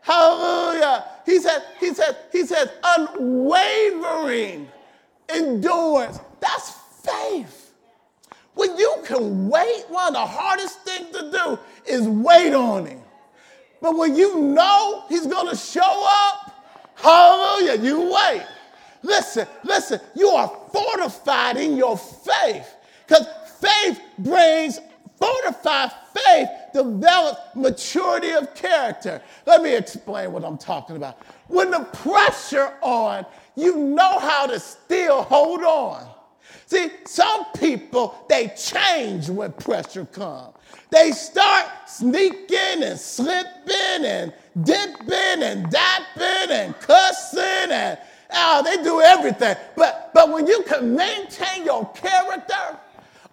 Hallelujah. 0.00 1.04
He 1.24 1.40
said, 1.40 1.64
he 1.80 1.94
said, 1.94 2.16
he 2.30 2.44
said, 2.44 2.72
unwavering 2.84 4.68
endurance. 5.28 6.20
That's 6.40 6.70
faith. 7.02 7.72
When 8.54 8.76
you 8.76 8.96
can 9.04 9.48
wait, 9.48 9.84
one 9.88 10.08
of 10.08 10.12
the 10.14 10.26
hardest 10.26 10.81
things 10.98 11.16
to 11.16 11.30
do 11.30 11.58
is 11.86 12.06
wait 12.06 12.54
on 12.54 12.86
him. 12.86 13.00
But 13.80 13.96
when 13.96 14.14
you 14.14 14.40
know 14.40 15.04
he's 15.08 15.26
going 15.26 15.48
to 15.48 15.56
show 15.56 15.80
up, 15.82 16.64
hallelujah, 16.94 17.82
you 17.82 18.12
wait. 18.12 18.46
Listen, 19.02 19.46
listen, 19.64 20.00
you 20.14 20.28
are 20.28 20.48
fortified 20.72 21.56
in 21.56 21.76
your 21.76 21.98
faith 21.98 22.76
because 23.06 23.26
faith 23.60 24.00
brings 24.18 24.78
fortified 25.18 25.92
faith 26.14 26.48
develops 26.72 27.40
maturity 27.54 28.30
of 28.32 28.54
character. 28.54 29.22
Let 29.46 29.62
me 29.62 29.74
explain 29.74 30.32
what 30.32 30.44
I'm 30.44 30.58
talking 30.58 30.96
about. 30.96 31.18
When 31.48 31.70
the 31.70 31.80
pressure 31.80 32.72
on, 32.82 33.26
you 33.56 33.76
know 33.76 34.18
how 34.18 34.46
to 34.46 34.58
still 34.58 35.22
hold 35.22 35.62
on. 35.62 36.08
See, 36.72 36.90
some 37.04 37.44
people, 37.58 38.24
they 38.30 38.50
change 38.56 39.28
when 39.28 39.52
pressure 39.52 40.06
comes. 40.06 40.54
They 40.88 41.10
start 41.10 41.66
sneaking 41.86 42.82
and 42.82 42.98
slipping 42.98 44.06
and 44.06 44.32
dipping 44.62 45.42
and 45.42 45.66
dapping 45.66 46.50
and 46.50 46.74
cussing 46.80 47.70
and 47.70 47.98
oh, 48.32 48.62
they 48.62 48.82
do 48.82 49.02
everything. 49.02 49.54
But, 49.76 50.12
but 50.14 50.32
when 50.32 50.46
you 50.46 50.62
can 50.62 50.96
maintain 50.96 51.66
your 51.66 51.90
character, 51.92 52.78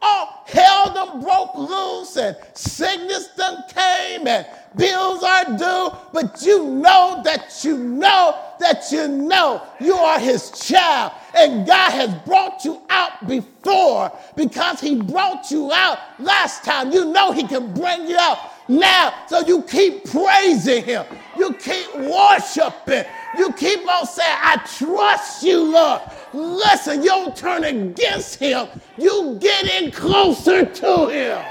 Oh, 0.01 0.41
hell 0.45 0.93
done 0.93 1.21
broke 1.21 1.55
loose 1.55 2.15
and 2.17 2.37
sickness 2.53 3.29
done 3.35 3.63
came 3.67 4.27
and 4.27 4.45
bills 4.75 5.23
are 5.23 5.57
due, 5.57 5.97
but 6.13 6.41
you 6.41 6.65
know 6.65 7.21
that 7.23 7.63
you 7.63 7.77
know 7.77 8.37
that 8.59 8.91
you 8.91 9.07
know 9.07 9.61
you 9.79 9.95
are 9.95 10.19
his 10.19 10.51
child 10.51 11.13
and 11.37 11.65
God 11.67 11.91
has 11.91 12.13
brought 12.25 12.63
you 12.63 12.81
out 12.89 13.27
before 13.27 14.11
because 14.35 14.79
he 14.79 15.01
brought 15.01 15.51
you 15.51 15.71
out 15.71 15.99
last 16.19 16.63
time. 16.63 16.91
You 16.91 17.05
know 17.05 17.31
he 17.31 17.43
can 17.43 17.73
bring 17.73 18.07
you 18.07 18.17
out 18.17 18.39
now. 18.69 19.13
So 19.27 19.39
you 19.41 19.63
keep 19.63 20.05
praising 20.05 20.83
him. 20.83 21.05
You 21.37 21.53
keep 21.53 21.93
worshiping. 21.95 23.03
You 23.37 23.51
keep 23.53 23.87
on 23.87 24.05
saying, 24.05 24.37
I 24.41 24.57
trust 24.77 25.43
you, 25.43 25.71
Lord. 25.71 26.01
Listen, 26.33 27.01
you 27.01 27.09
don't 27.09 27.35
turn 27.35 27.63
against 27.63 28.35
him. 28.35 28.67
You 28.97 29.37
get 29.41 29.65
in 29.81 29.91
closer 29.91 30.65
to 30.65 31.07
him. 31.07 31.43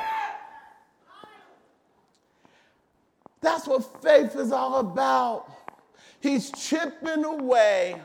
That's 3.40 3.66
what 3.66 4.02
faith 4.02 4.34
is 4.36 4.52
all 4.52 4.80
about. 4.80 5.50
He's 6.20 6.50
chipping 6.50 7.24
away 7.24 8.00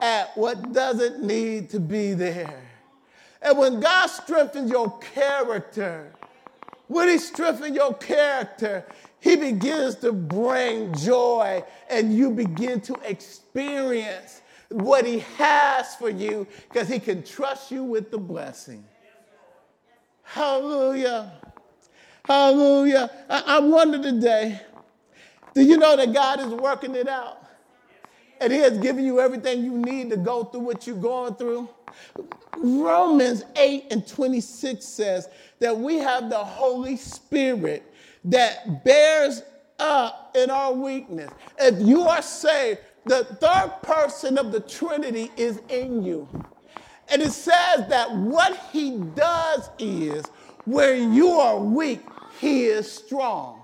at 0.00 0.36
what 0.36 0.72
doesn't 0.72 1.22
need 1.22 1.70
to 1.70 1.80
be 1.80 2.12
there. 2.12 2.62
And 3.40 3.56
when 3.56 3.80
God 3.80 4.06
strengthens 4.08 4.70
your 4.70 4.98
character, 4.98 6.12
when 6.88 7.08
He 7.08 7.18
strengthens 7.18 7.74
your 7.74 7.94
character, 7.94 8.84
He 9.20 9.36
begins 9.36 9.96
to 9.96 10.12
bring 10.12 10.94
joy 10.94 11.62
and 11.90 12.14
you 12.14 12.30
begin 12.30 12.80
to 12.82 12.94
experience 13.04 14.42
what 14.68 15.06
He 15.06 15.20
has 15.36 15.94
for 15.96 16.10
you 16.10 16.46
because 16.68 16.88
He 16.88 16.98
can 16.98 17.22
trust 17.22 17.70
you 17.70 17.84
with 17.84 18.10
the 18.10 18.18
blessing. 18.18 18.84
Hallelujah. 20.22 21.32
Hallelujah. 22.24 23.10
I, 23.28 23.42
I 23.46 23.58
wonder 23.60 24.02
today 24.02 24.60
do 25.54 25.62
you 25.62 25.78
know 25.78 25.96
that 25.96 26.12
God 26.12 26.40
is 26.40 26.48
working 26.48 26.94
it 26.94 27.08
out? 27.08 27.45
And 28.40 28.52
He 28.52 28.58
has 28.60 28.78
given 28.78 29.04
you 29.04 29.20
everything 29.20 29.64
you 29.64 29.72
need 29.72 30.10
to 30.10 30.16
go 30.16 30.44
through 30.44 30.60
what 30.60 30.86
you're 30.86 30.96
going 30.96 31.34
through. 31.34 31.68
Romans 32.58 33.44
8 33.56 33.86
and 33.90 34.06
26 34.06 34.84
says 34.84 35.28
that 35.60 35.76
we 35.76 35.98
have 35.98 36.30
the 36.30 36.38
Holy 36.38 36.96
Spirit 36.96 37.82
that 38.24 38.84
bears 38.84 39.42
up 39.78 40.34
in 40.36 40.50
our 40.50 40.72
weakness. 40.72 41.30
If 41.58 41.86
you 41.86 42.02
are 42.02 42.22
saved, 42.22 42.80
the 43.04 43.24
third 43.24 43.72
person 43.82 44.38
of 44.38 44.52
the 44.52 44.60
Trinity 44.60 45.30
is 45.36 45.60
in 45.68 46.02
you. 46.02 46.28
And 47.08 47.22
it 47.22 47.32
says 47.32 47.86
that 47.88 48.14
what 48.16 48.58
he 48.72 48.98
does 49.14 49.70
is 49.78 50.24
where 50.64 50.96
you 50.96 51.30
are 51.30 51.58
weak, 51.58 52.00
he 52.40 52.64
is 52.64 52.90
strong. 52.90 53.55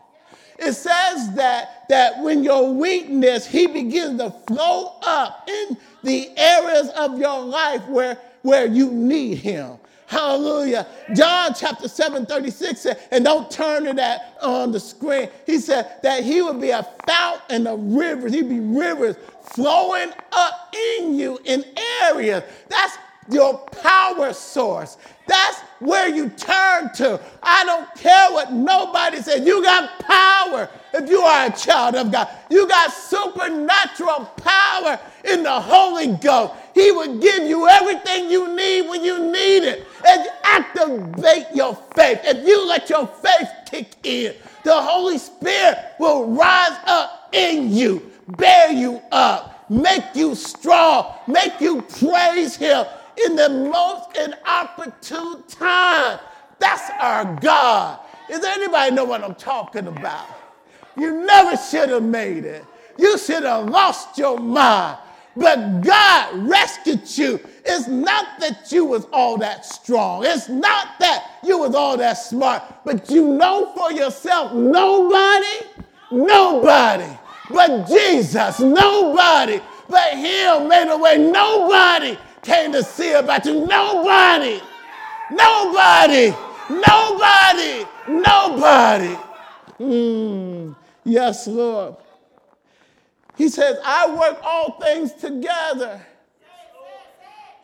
It 0.62 0.74
says 0.74 1.34
that, 1.34 1.88
that 1.88 2.22
when 2.22 2.44
your 2.44 2.72
weakness, 2.72 3.46
he 3.46 3.66
begins 3.66 4.18
to 4.20 4.30
flow 4.46 4.94
up 5.02 5.48
in 5.48 5.76
the 6.04 6.30
areas 6.36 6.88
of 6.90 7.18
your 7.18 7.40
life 7.40 7.86
where, 7.88 8.16
where 8.42 8.66
you 8.66 8.90
need 8.90 9.38
him. 9.38 9.78
Hallelujah. 10.06 10.86
John 11.14 11.54
chapter 11.54 11.88
7, 11.88 12.26
36 12.26 12.80
said, 12.80 13.00
and 13.10 13.24
don't 13.24 13.50
turn 13.50 13.84
to 13.84 13.94
that 13.94 14.36
on 14.42 14.70
the 14.70 14.78
screen. 14.78 15.30
He 15.46 15.58
said 15.58 16.00
that 16.02 16.22
he 16.22 16.42
would 16.42 16.60
be 16.60 16.70
a 16.70 16.86
fountain 17.06 17.66
of 17.66 17.80
rivers. 17.80 18.32
He'd 18.32 18.48
be 18.48 18.60
rivers 18.60 19.16
flowing 19.54 20.12
up 20.32 20.76
in 20.98 21.14
you 21.14 21.38
in 21.44 21.64
areas. 22.02 22.44
That's 22.68 22.98
your 23.30 23.58
power 23.82 24.32
source. 24.32 24.98
That's 25.26 25.60
where 25.82 26.08
you 26.08 26.28
turn 26.30 26.92
to. 26.94 27.20
I 27.42 27.64
don't 27.64 27.92
care 27.96 28.30
what 28.30 28.52
nobody 28.52 29.20
says. 29.20 29.44
You 29.44 29.62
got 29.62 29.98
power 30.00 30.68
if 30.94 31.10
you 31.10 31.20
are 31.20 31.46
a 31.46 31.50
child 31.50 31.96
of 31.96 32.12
God. 32.12 32.28
You 32.50 32.68
got 32.68 32.92
supernatural 32.92 34.26
power 34.36 35.00
in 35.24 35.42
the 35.42 35.60
Holy 35.60 36.16
Ghost. 36.16 36.54
He 36.74 36.90
will 36.92 37.18
give 37.18 37.44
you 37.44 37.68
everything 37.68 38.30
you 38.30 38.54
need 38.54 38.88
when 38.88 39.04
you 39.04 39.18
need 39.30 39.64
it. 39.64 39.86
And 40.06 40.28
activate 40.44 41.46
your 41.54 41.74
faith. 41.96 42.20
If 42.24 42.46
you 42.46 42.66
let 42.66 42.88
your 42.88 43.06
faith 43.06 43.48
kick 43.70 43.96
in, 44.04 44.34
the 44.64 44.80
Holy 44.80 45.18
Spirit 45.18 45.78
will 45.98 46.26
rise 46.26 46.78
up 46.86 47.28
in 47.32 47.72
you, 47.72 48.10
bear 48.28 48.70
you 48.70 49.02
up, 49.10 49.68
make 49.70 50.04
you 50.14 50.34
strong, 50.34 51.14
make 51.26 51.60
you 51.60 51.82
praise 51.82 52.56
Him 52.56 52.86
in 53.24 53.36
the 53.36 53.48
most 53.48 54.16
inopportune 54.16 55.42
time. 55.48 56.18
That's 56.58 56.90
our 57.00 57.36
God. 57.40 58.00
Does 58.28 58.44
anybody 58.44 58.94
know 58.94 59.04
what 59.04 59.22
I'm 59.22 59.34
talking 59.34 59.86
about? 59.86 60.26
You 60.96 61.24
never 61.26 61.56
should 61.56 61.90
have 61.90 62.02
made 62.02 62.44
it. 62.44 62.64
You 62.98 63.18
should 63.18 63.44
have 63.44 63.68
lost 63.68 64.18
your 64.18 64.38
mind. 64.38 64.98
But 65.34 65.80
God 65.80 66.48
rescued 66.48 67.16
you. 67.16 67.40
It's 67.64 67.88
not 67.88 68.26
that 68.40 68.70
you 68.70 68.84
was 68.84 69.06
all 69.12 69.38
that 69.38 69.64
strong. 69.64 70.24
It's 70.26 70.48
not 70.48 70.98
that 71.00 71.38
you 71.42 71.58
was 71.58 71.74
all 71.74 71.96
that 71.96 72.14
smart. 72.14 72.62
But 72.84 73.10
you 73.10 73.28
know 73.28 73.72
for 73.74 73.90
yourself, 73.92 74.52
nobody, 74.52 75.66
nobody 76.10 77.18
but 77.52 77.86
Jesus, 77.86 78.60
nobody 78.60 79.60
but 79.88 80.14
Him 80.14 80.68
made 80.68 80.88
a 80.88 80.96
way. 80.96 81.18
Nobody 81.18 82.18
came 82.42 82.72
to 82.72 82.82
see 82.82 83.12
about 83.12 83.44
you. 83.44 83.66
Nobody, 83.66 84.60
nobody, 85.30 86.34
nobody, 86.68 87.86
nobody. 88.08 89.16
Mm, 89.80 90.76
yes, 91.04 91.46
Lord. 91.46 91.96
He 93.36 93.48
says, 93.48 93.78
I 93.84 94.14
work 94.14 94.38
all 94.42 94.78
things 94.80 95.12
together. 95.14 96.04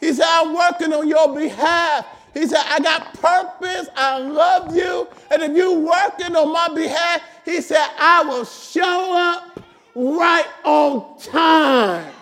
He 0.00 0.12
said, 0.12 0.26
I'm 0.28 0.54
working 0.54 0.92
on 0.92 1.08
your 1.08 1.34
behalf. 1.34 2.06
He 2.32 2.46
said, 2.46 2.62
I 2.66 2.78
got 2.78 3.14
purpose. 3.14 3.88
I 3.96 4.18
love 4.18 4.74
you. 4.74 5.08
And 5.30 5.42
if 5.42 5.56
you're 5.56 5.78
working 5.78 6.36
on 6.36 6.52
my 6.52 6.68
behalf, 6.68 7.20
he 7.44 7.60
said, 7.60 7.86
I 7.98 8.22
will 8.22 8.44
show 8.44 9.16
up 9.16 9.60
right 9.94 10.46
on 10.64 11.18
time. 11.18 12.12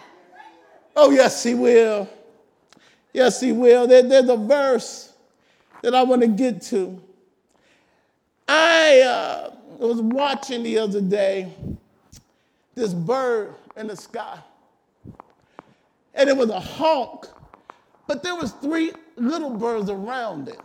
Oh, 0.96 1.10
yes, 1.10 1.42
he 1.42 1.54
will. 1.54 2.08
Yes, 3.16 3.40
he 3.40 3.50
will. 3.50 3.86
There, 3.86 4.02
there's 4.02 4.28
a 4.28 4.36
verse 4.36 5.14
that 5.80 5.94
I 5.94 6.02
want 6.02 6.20
to 6.20 6.28
get 6.28 6.60
to. 6.64 7.00
I 8.46 9.00
uh, 9.00 9.54
was 9.78 10.02
watching 10.02 10.62
the 10.62 10.76
other 10.76 11.00
day 11.00 11.50
this 12.74 12.92
bird 12.92 13.54
in 13.74 13.86
the 13.86 13.96
sky, 13.96 14.38
and 16.14 16.28
it 16.28 16.36
was 16.36 16.50
a 16.50 16.60
hawk, 16.60 17.40
but 18.06 18.22
there 18.22 18.36
was 18.36 18.52
three 18.52 18.92
little 19.16 19.48
birds 19.48 19.88
around 19.88 20.48
it. 20.48 20.60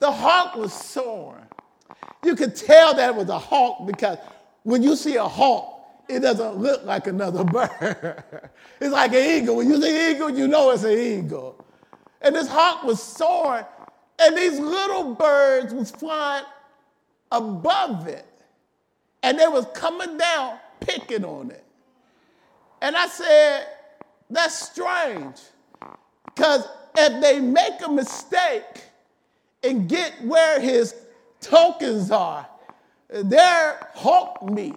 The 0.00 0.10
hawk 0.10 0.56
was 0.56 0.72
soaring. 0.72 1.46
You 2.24 2.34
could 2.34 2.56
tell 2.56 2.92
that 2.94 3.14
was 3.14 3.28
a 3.28 3.38
hawk 3.38 3.86
because 3.86 4.18
when 4.64 4.82
you 4.82 4.96
see 4.96 5.14
a 5.14 5.28
hawk, 5.28 5.75
it 6.08 6.20
doesn't 6.20 6.56
look 6.56 6.84
like 6.84 7.06
another 7.06 7.44
bird. 7.44 8.50
it's 8.80 8.92
like 8.92 9.12
an 9.12 9.42
eagle. 9.42 9.56
When 9.56 9.68
you 9.68 9.80
see 9.80 10.10
eagle, 10.12 10.30
you 10.30 10.48
know 10.48 10.70
it's 10.70 10.84
an 10.84 10.98
eagle. 10.98 11.64
And 12.20 12.34
this 12.34 12.48
hawk 12.48 12.84
was 12.84 13.02
soaring, 13.02 13.64
and 14.18 14.36
these 14.36 14.58
little 14.58 15.14
birds 15.14 15.74
was 15.74 15.90
flying 15.90 16.44
above 17.32 18.06
it. 18.08 18.26
And 19.22 19.38
they 19.38 19.48
was 19.48 19.66
coming 19.74 20.16
down, 20.16 20.58
picking 20.80 21.24
on 21.24 21.50
it. 21.50 21.64
And 22.80 22.96
I 22.96 23.08
said, 23.08 23.66
that's 24.30 24.54
strange. 24.54 25.36
Because 26.24 26.66
if 26.96 27.20
they 27.20 27.40
make 27.40 27.84
a 27.84 27.90
mistake 27.90 28.84
and 29.62 29.88
get 29.88 30.12
where 30.22 30.60
his 30.60 30.94
tokens 31.40 32.10
are, 32.10 32.46
they're 33.08 33.88
hawk 33.94 34.42
meat. 34.50 34.74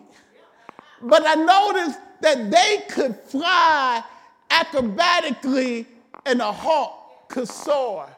But 1.02 1.24
I 1.26 1.36
noticed 1.36 2.00
that 2.22 2.52
they 2.52 2.84
could 2.90 3.16
fly 3.16 4.04
acrobatically 4.50 5.86
and 6.26 6.42
a 6.42 6.52
hawk 6.52 7.30
could 7.30 7.48
soar. 7.48 8.10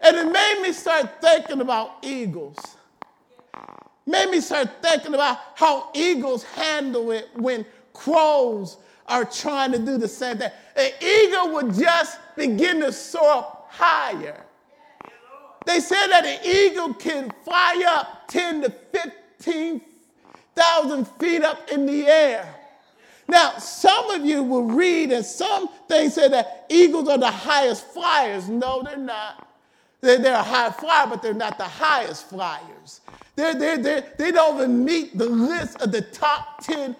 And 0.00 0.16
it 0.16 0.32
made 0.32 0.60
me 0.62 0.72
start 0.72 1.20
thinking 1.20 1.60
about 1.60 1.98
eagles. 2.02 2.58
Made 4.04 4.30
me 4.30 4.40
start 4.40 4.68
thinking 4.82 5.14
about 5.14 5.38
how 5.54 5.90
eagles 5.94 6.42
handle 6.42 7.12
it 7.12 7.28
when 7.36 7.64
crows 7.92 8.78
are 9.06 9.24
trying 9.24 9.70
to 9.72 9.78
do 9.78 9.96
the 9.96 10.08
same 10.08 10.38
thing. 10.38 10.50
An 10.76 10.90
eagle 11.00 11.52
would 11.54 11.74
just 11.74 12.18
begin 12.36 12.80
to 12.80 12.92
soar 12.92 13.32
up 13.32 13.68
higher. 13.70 14.44
They 15.66 15.78
said 15.78 16.08
that 16.08 16.24
an 16.26 16.40
eagle 16.44 16.94
can 16.94 17.30
fly 17.44 17.84
up 17.88 18.26
10 18.28 18.62
to 18.62 18.70
15 19.40 19.80
thousand 20.54 21.06
feet 21.18 21.42
up 21.42 21.70
in 21.70 21.86
the 21.86 22.06
air. 22.06 22.54
Now, 23.28 23.58
some 23.58 24.10
of 24.10 24.24
you 24.24 24.42
will 24.42 24.64
read, 24.64 25.12
and 25.12 25.24
some 25.24 25.68
things 25.88 26.14
say 26.14 26.28
that 26.28 26.66
eagles 26.68 27.08
are 27.08 27.18
the 27.18 27.30
highest 27.30 27.86
flyers. 27.86 28.48
No, 28.48 28.82
they're 28.82 28.96
not. 28.96 29.48
They're, 30.00 30.18
they're 30.18 30.34
a 30.34 30.42
high 30.42 30.70
flyer, 30.70 31.06
but 31.08 31.22
they're 31.22 31.32
not 31.32 31.56
the 31.56 31.64
highest 31.64 32.28
flyers. 32.28 33.00
They're, 33.36 33.54
they're, 33.54 33.78
they're, 33.78 34.04
they 34.18 34.32
don't 34.32 34.56
even 34.56 34.84
meet 34.84 35.16
the 35.16 35.28
list 35.28 35.80
of 35.80 35.92
the 35.92 36.02
top 36.02 36.62
10 36.64 36.96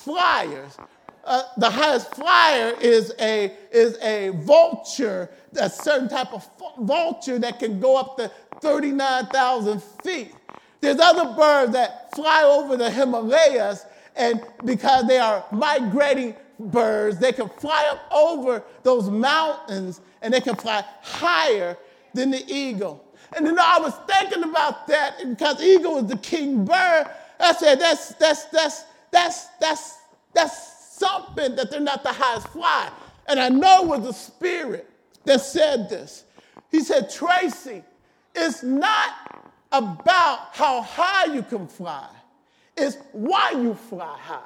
flyers. 0.00 0.76
Uh, 1.24 1.44
the 1.58 1.70
highest 1.70 2.14
flyer 2.14 2.74
is 2.80 3.14
a, 3.20 3.52
is 3.70 3.96
a 4.02 4.30
vulture, 4.30 5.30
a 5.58 5.70
certain 5.70 6.08
type 6.08 6.32
of 6.32 6.48
vulture 6.80 7.38
that 7.38 7.58
can 7.60 7.78
go 7.78 7.96
up 7.96 8.16
to 8.16 8.30
39,000 8.60 9.82
feet. 10.02 10.34
There's 10.80 10.98
other 10.98 11.34
birds 11.36 11.72
that 11.72 12.14
fly 12.14 12.42
over 12.42 12.76
the 12.76 12.90
Himalayas, 12.90 13.86
and 14.16 14.42
because 14.64 15.06
they 15.06 15.18
are 15.18 15.44
migrating 15.52 16.34
birds, 16.58 17.18
they 17.18 17.32
can 17.32 17.48
fly 17.48 17.86
up 17.90 18.12
over 18.12 18.62
those 18.82 19.08
mountains 19.08 20.00
and 20.22 20.32
they 20.32 20.40
can 20.40 20.56
fly 20.56 20.84
higher 21.02 21.76
than 22.14 22.30
the 22.30 22.44
eagle. 22.52 23.04
And 23.36 23.46
then 23.46 23.58
I 23.58 23.78
was 23.78 23.94
thinking 24.08 24.42
about 24.42 24.86
that 24.88 25.18
because 25.26 25.62
eagle 25.62 25.98
is 25.98 26.06
the 26.06 26.16
king 26.18 26.64
bird. 26.64 27.06
I 27.38 27.52
said, 27.52 27.80
that's, 27.80 28.14
that's, 28.14 28.44
that's, 28.46 28.84
that's, 29.10 29.46
that's, 29.60 29.98
that's 30.34 30.96
something 30.98 31.54
that 31.56 31.70
they're 31.70 31.80
not 31.80 32.02
the 32.02 32.12
highest 32.12 32.48
fly. 32.48 32.90
And 33.28 33.40
I 33.40 33.48
know 33.48 33.84
it 33.84 34.00
was 34.00 34.06
the 34.06 34.12
Spirit 34.12 34.90
that 35.24 35.40
said 35.40 35.88
this. 35.88 36.24
He 36.70 36.80
said, 36.80 37.10
Tracy, 37.10 37.82
it's 38.34 38.62
not 38.62 39.10
about 39.72 40.48
how 40.52 40.82
high 40.82 41.32
you 41.32 41.42
can 41.42 41.66
fly, 41.66 42.08
it's 42.76 42.96
why 43.12 43.52
you 43.52 43.74
fly 43.74 44.16
high. 44.18 44.40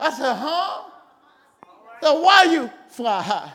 I 0.00 0.10
said, 0.10 0.34
huh? 0.34 0.84
So 2.00 2.20
why 2.20 2.44
you 2.44 2.70
fly 2.88 3.22
high? 3.22 3.52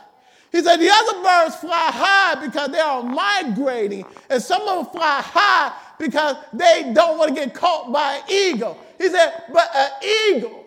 He 0.52 0.62
said 0.62 0.78
the 0.78 0.90
other 0.90 1.24
birds 1.24 1.56
fly 1.56 1.90
high 1.92 2.46
because 2.46 2.70
they 2.70 2.80
are 2.80 3.02
migrating, 3.02 4.06
and 4.30 4.42
some 4.42 4.62
of 4.68 4.86
them 4.86 4.94
fly 4.94 5.22
high 5.24 5.74
because 5.98 6.36
they 6.54 6.92
don't 6.94 7.18
want 7.18 7.30
to 7.30 7.36
get 7.36 7.54
caught 7.54 7.92
by 7.92 8.16
an 8.16 8.24
eagle. 8.30 8.78
He 8.98 9.10
said, 9.10 9.44
but 9.52 9.70
an 9.76 9.90
eagle 10.04 10.66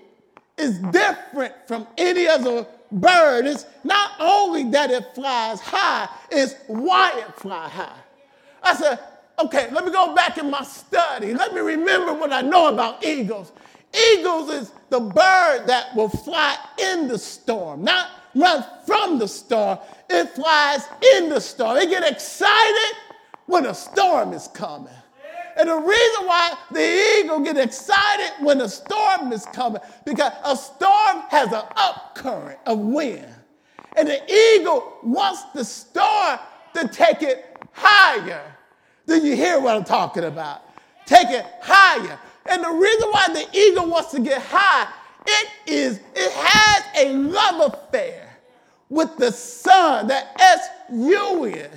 is 0.57 0.79
different 0.79 1.55
from 1.67 1.87
any 1.97 2.27
other 2.27 2.67
bird. 2.91 3.47
It's 3.47 3.67
not 3.85 4.13
only 4.19 4.65
that 4.71 4.91
it 4.91 5.15
flies 5.15 5.61
high, 5.61 6.09
it's 6.31 6.55
why 6.67 7.13
it 7.19 7.35
flies 7.37 7.71
high. 7.71 7.99
I 8.63 8.75
said, 8.75 8.99
okay, 9.39 9.69
let 9.71 9.85
me 9.85 9.93
go 9.93 10.15
back 10.15 10.39
in 10.39 10.51
my 10.51 10.63
study. 10.63 11.35
Let 11.35 11.55
me 11.55 11.61
remember 11.61 12.13
what 12.13 12.33
I 12.33 12.43
know 12.43 12.73
about 12.73 13.05
eagles. 13.05 13.53
Eagles 14.13 14.51
is 14.51 14.73
the 14.91 15.01
bird 15.01 15.67
that 15.67 15.95
will 15.95 16.09
fly 16.09 16.57
in 16.79 17.09
the 17.09 17.19
storm, 17.19 17.85
not 17.85 18.11
run 18.35 18.65
from 18.87 19.19
the 19.19 19.29
storm. 19.29 19.79
It 20.11 20.29
flies 20.31 20.83
in 21.17 21.29
the 21.29 21.41
storm. 21.41 21.77
They 21.77 21.87
get 21.87 22.11
excited 22.11 22.97
when 23.47 23.67
a 23.67 23.75
storm 23.75 24.33
is 24.33 24.49
coming. 24.49 24.93
And 25.57 25.71
the 25.71 25.77
reason 25.77 26.27
why 26.27 26.53
the 26.71 27.19
eagle 27.19 27.41
get 27.41 27.57
excited 27.57 28.45
when 28.45 28.61
a 28.61 28.69
storm 28.69 29.33
is 29.33 29.47
coming, 29.47 29.81
because 30.05 30.33
a 30.45 30.55
storm 30.55 31.23
has 31.31 31.51
an 31.51 31.63
upcurrent 31.77 32.59
of 32.67 32.79
wind. 32.79 33.27
And 33.97 34.09
the 34.09 34.23
eagle 34.31 34.99
wants 35.03 35.45
the 35.55 35.65
storm 35.65 36.39
to 36.75 36.89
take 36.89 37.23
it 37.23 37.57
higher. 37.73 38.56
Do 39.07 39.17
you 39.25 39.37
hear 39.37 39.61
what 39.61 39.77
I'm 39.77 39.85
talking 39.85 40.25
about? 40.25 40.63
Take 41.07 41.29
it 41.29 41.47
higher. 41.63 42.19
And 42.47 42.63
the 42.63 42.71
reason 42.71 43.09
why 43.11 43.27
the 43.29 43.59
eagle 43.59 43.87
wants 43.87 44.11
to 44.13 44.21
get 44.21 44.43
high, 44.43 44.89
it 45.27 45.49
is, 45.67 46.01
it 46.15 46.33
has 46.33 47.07
a 47.07 47.13
love 47.13 47.73
affair 47.73 48.37
with 48.89 49.17
the 49.17 49.33
sun, 49.33 50.09
the 50.09 50.23
S-U-N. 50.41 51.71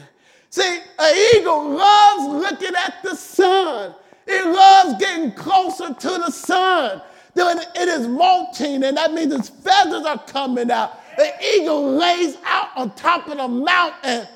See, 0.50 0.80
an 0.98 1.36
eagle 1.36 1.70
loves 1.70 2.50
looking 2.50 2.76
at 2.76 2.96
the 3.04 3.15
sun. 3.15 3.94
It 4.26 4.46
loves 4.46 5.00
getting 5.00 5.32
closer 5.32 5.94
to 5.94 6.08
the 6.10 6.32
sun. 6.32 7.02
Then 7.36 7.60
it 7.76 7.88
is 7.88 8.08
molting, 8.08 8.84
and 8.84 8.98
that 8.98 9.13
means 9.13 9.34
its 9.34 9.50
feathers 9.50 10.06
are 10.06 10.20
coming 10.26 10.72
out. 10.72 11.00
The 11.15 11.32
eagle 11.56 11.94
lays 11.94 12.38
out 12.46 12.70
on 12.76 12.94
top 12.96 13.28
of 13.28 13.38
the 13.38 13.48
mountain 13.48 14.28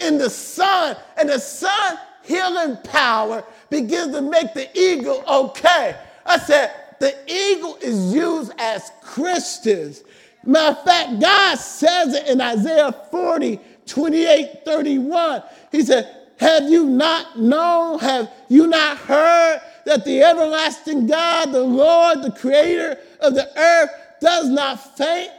in 0.00 0.18
the 0.18 0.30
sun, 0.30 0.96
and 1.18 1.28
the 1.28 1.38
sun 1.38 1.98
healing 2.22 2.76
power 2.84 3.44
begins 3.68 4.14
to 4.14 4.22
make 4.22 4.54
the 4.54 4.68
eagle 4.78 5.22
okay. 5.26 5.96
I 6.26 6.38
said, 6.38 6.72
the 7.00 7.16
eagle 7.26 7.78
is 7.80 8.14
used 8.14 8.52
as 8.58 8.92
Christians. 9.02 10.04
Matter 10.44 10.78
of 10.78 10.84
fact, 10.84 11.20
God 11.20 11.58
says 11.58 12.14
it 12.14 12.28
in 12.28 12.40
Isaiah 12.40 12.92
40, 13.10 13.58
28, 13.86 14.64
31. 14.64 15.42
He 15.72 15.82
said, 15.82 16.14
Have 16.38 16.68
you 16.68 16.84
not 16.84 17.38
known? 17.38 17.98
Have 18.00 18.30
you 18.48 18.66
not 18.66 18.98
heard 18.98 19.60
that 19.86 20.04
the 20.04 20.22
everlasting 20.22 21.06
God, 21.06 21.52
the 21.52 21.62
Lord, 21.62 22.22
the 22.22 22.32
creator 22.32 22.98
of 23.20 23.34
the 23.34 23.48
earth, 23.58 23.90
does 24.20 24.48
not 24.48 24.96
faint 24.96 25.32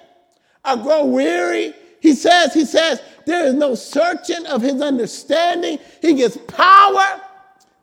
or 0.66 0.78
grow 0.78 1.06
weary? 1.06 1.74
He 2.00 2.14
says, 2.14 2.54
He 2.54 2.66
says, 2.66 3.02
there 3.32 3.46
is 3.46 3.54
no 3.54 3.76
searching 3.76 4.46
of 4.48 4.62
his 4.62 4.82
understanding. 4.82 5.80
He 6.02 6.16
gives 6.16 6.36
power 6.36 7.22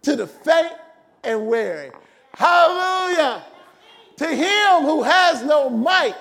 to 0.02 0.14
the 0.14 0.26
faint 0.26 0.74
and 1.24 1.46
weary. 1.46 1.90
Hallelujah. 2.34 3.42
To 4.18 4.26
him 4.26 4.82
who 4.82 5.02
has 5.02 5.42
no 5.42 5.70
might, 5.70 6.16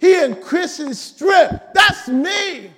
he 0.00 0.20
increases 0.20 1.00
strength. 1.00 1.62
That's 1.72 2.08
me. 2.08 2.72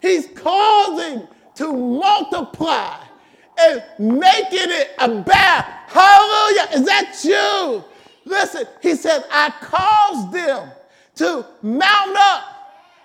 He's 0.00 0.28
causing 0.34 1.28
to 1.56 1.72
multiply 1.72 3.04
and 3.58 3.82
making 3.98 4.70
it 4.70 4.92
about. 4.98 5.64
Hallelujah. 5.88 6.68
Is 6.72 6.86
that 6.86 7.20
you? 7.22 7.84
Listen, 8.24 8.66
he 8.80 8.94
says, 8.94 9.24
I 9.30 9.52
caused 9.60 10.32
them 10.32 10.70
to 11.16 11.46
mount 11.60 12.16
up 12.16 12.44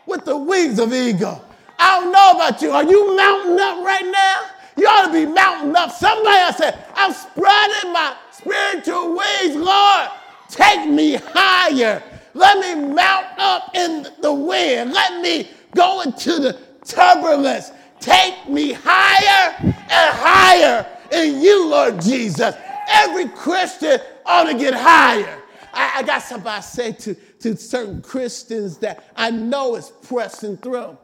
with 0.05 0.23
the 0.23 0.37
wings 0.37 0.79
of 0.79 0.93
eagle. 0.93 1.43
I 1.79 1.99
don't 1.99 2.11
know 2.11 2.31
about 2.31 2.61
you. 2.61 2.71
Are 2.71 2.83
you 2.83 3.15
mounting 3.15 3.59
up 3.59 3.83
right 3.85 4.05
now? 4.05 4.49
You 4.77 4.87
ought 4.87 5.07
to 5.07 5.13
be 5.13 5.25
mounting 5.25 5.75
up. 5.75 5.91
Somebody 5.91 6.37
I 6.37 6.51
said, 6.51 6.85
I'm 6.95 7.13
spreading 7.13 7.93
my 7.93 8.15
spiritual 8.31 9.15
wings, 9.15 9.55
Lord. 9.55 10.09
Take 10.49 10.89
me 10.89 11.15
higher. 11.15 12.03
Let 12.33 12.59
me 12.59 12.93
mount 12.93 13.27
up 13.37 13.71
in 13.75 14.07
the 14.21 14.33
wind. 14.33 14.93
Let 14.93 15.21
me 15.21 15.49
go 15.75 16.01
into 16.01 16.39
the 16.39 16.59
turbulence. 16.85 17.71
Take 17.99 18.47
me 18.47 18.73
higher 18.73 19.55
and 19.59 19.83
higher 19.89 20.85
in 21.11 21.41
you, 21.41 21.67
Lord 21.67 22.01
Jesus. 22.01 22.55
Every 22.89 23.27
Christian 23.29 23.99
ought 24.25 24.45
to 24.45 24.57
get 24.57 24.73
higher. 24.73 25.41
I, 25.73 25.99
I 25.99 26.03
got 26.03 26.47
I 26.47 26.59
say 26.61 26.91
to, 26.93 27.13
to 27.13 27.55
certain 27.55 28.01
Christians 28.01 28.77
that 28.77 29.03
I 29.15 29.31
know 29.31 29.75
is 29.75 29.91
pressing 30.03 30.57
through. 30.57 30.97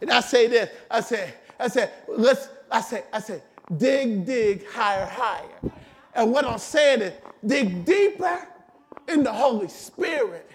And 0.00 0.10
I 0.10 0.20
say 0.20 0.46
this, 0.46 0.70
I 0.90 1.00
say, 1.00 1.34
I 1.58 1.68
say, 1.68 1.90
let's, 2.08 2.48
I 2.70 2.80
say, 2.80 3.04
I 3.12 3.20
say, 3.20 3.42
dig, 3.76 4.24
dig, 4.24 4.66
higher, 4.66 5.06
higher. 5.06 5.72
And 6.14 6.32
what 6.32 6.44
I'm 6.44 6.58
saying 6.58 7.02
is, 7.02 7.12
dig 7.46 7.84
deeper 7.84 8.46
in 9.08 9.22
the 9.22 9.32
Holy 9.32 9.68
Spirit 9.68 10.50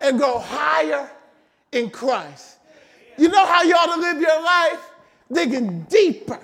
and 0.00 0.18
go 0.18 0.38
higher 0.38 1.10
in 1.72 1.90
Christ. 1.90 2.58
You 3.16 3.28
know 3.28 3.46
how 3.46 3.62
you 3.62 3.74
ought 3.74 3.94
to 3.94 4.00
live 4.00 4.20
your 4.20 4.42
life? 4.42 4.90
Digging 5.32 5.82
deeper 5.82 6.40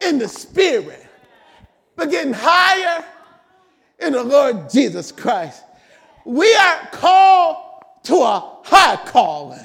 in 0.00 0.18
the 0.18 0.28
Spirit, 0.28 1.06
but 1.96 2.10
getting 2.10 2.32
higher 2.32 3.04
in 3.98 4.12
the 4.12 4.22
Lord 4.22 4.70
Jesus 4.70 5.12
Christ. 5.12 5.64
We 6.24 6.54
are 6.54 6.88
called 6.92 7.56
to 8.04 8.16
a 8.16 8.58
high 8.64 8.96
calling, 9.06 9.64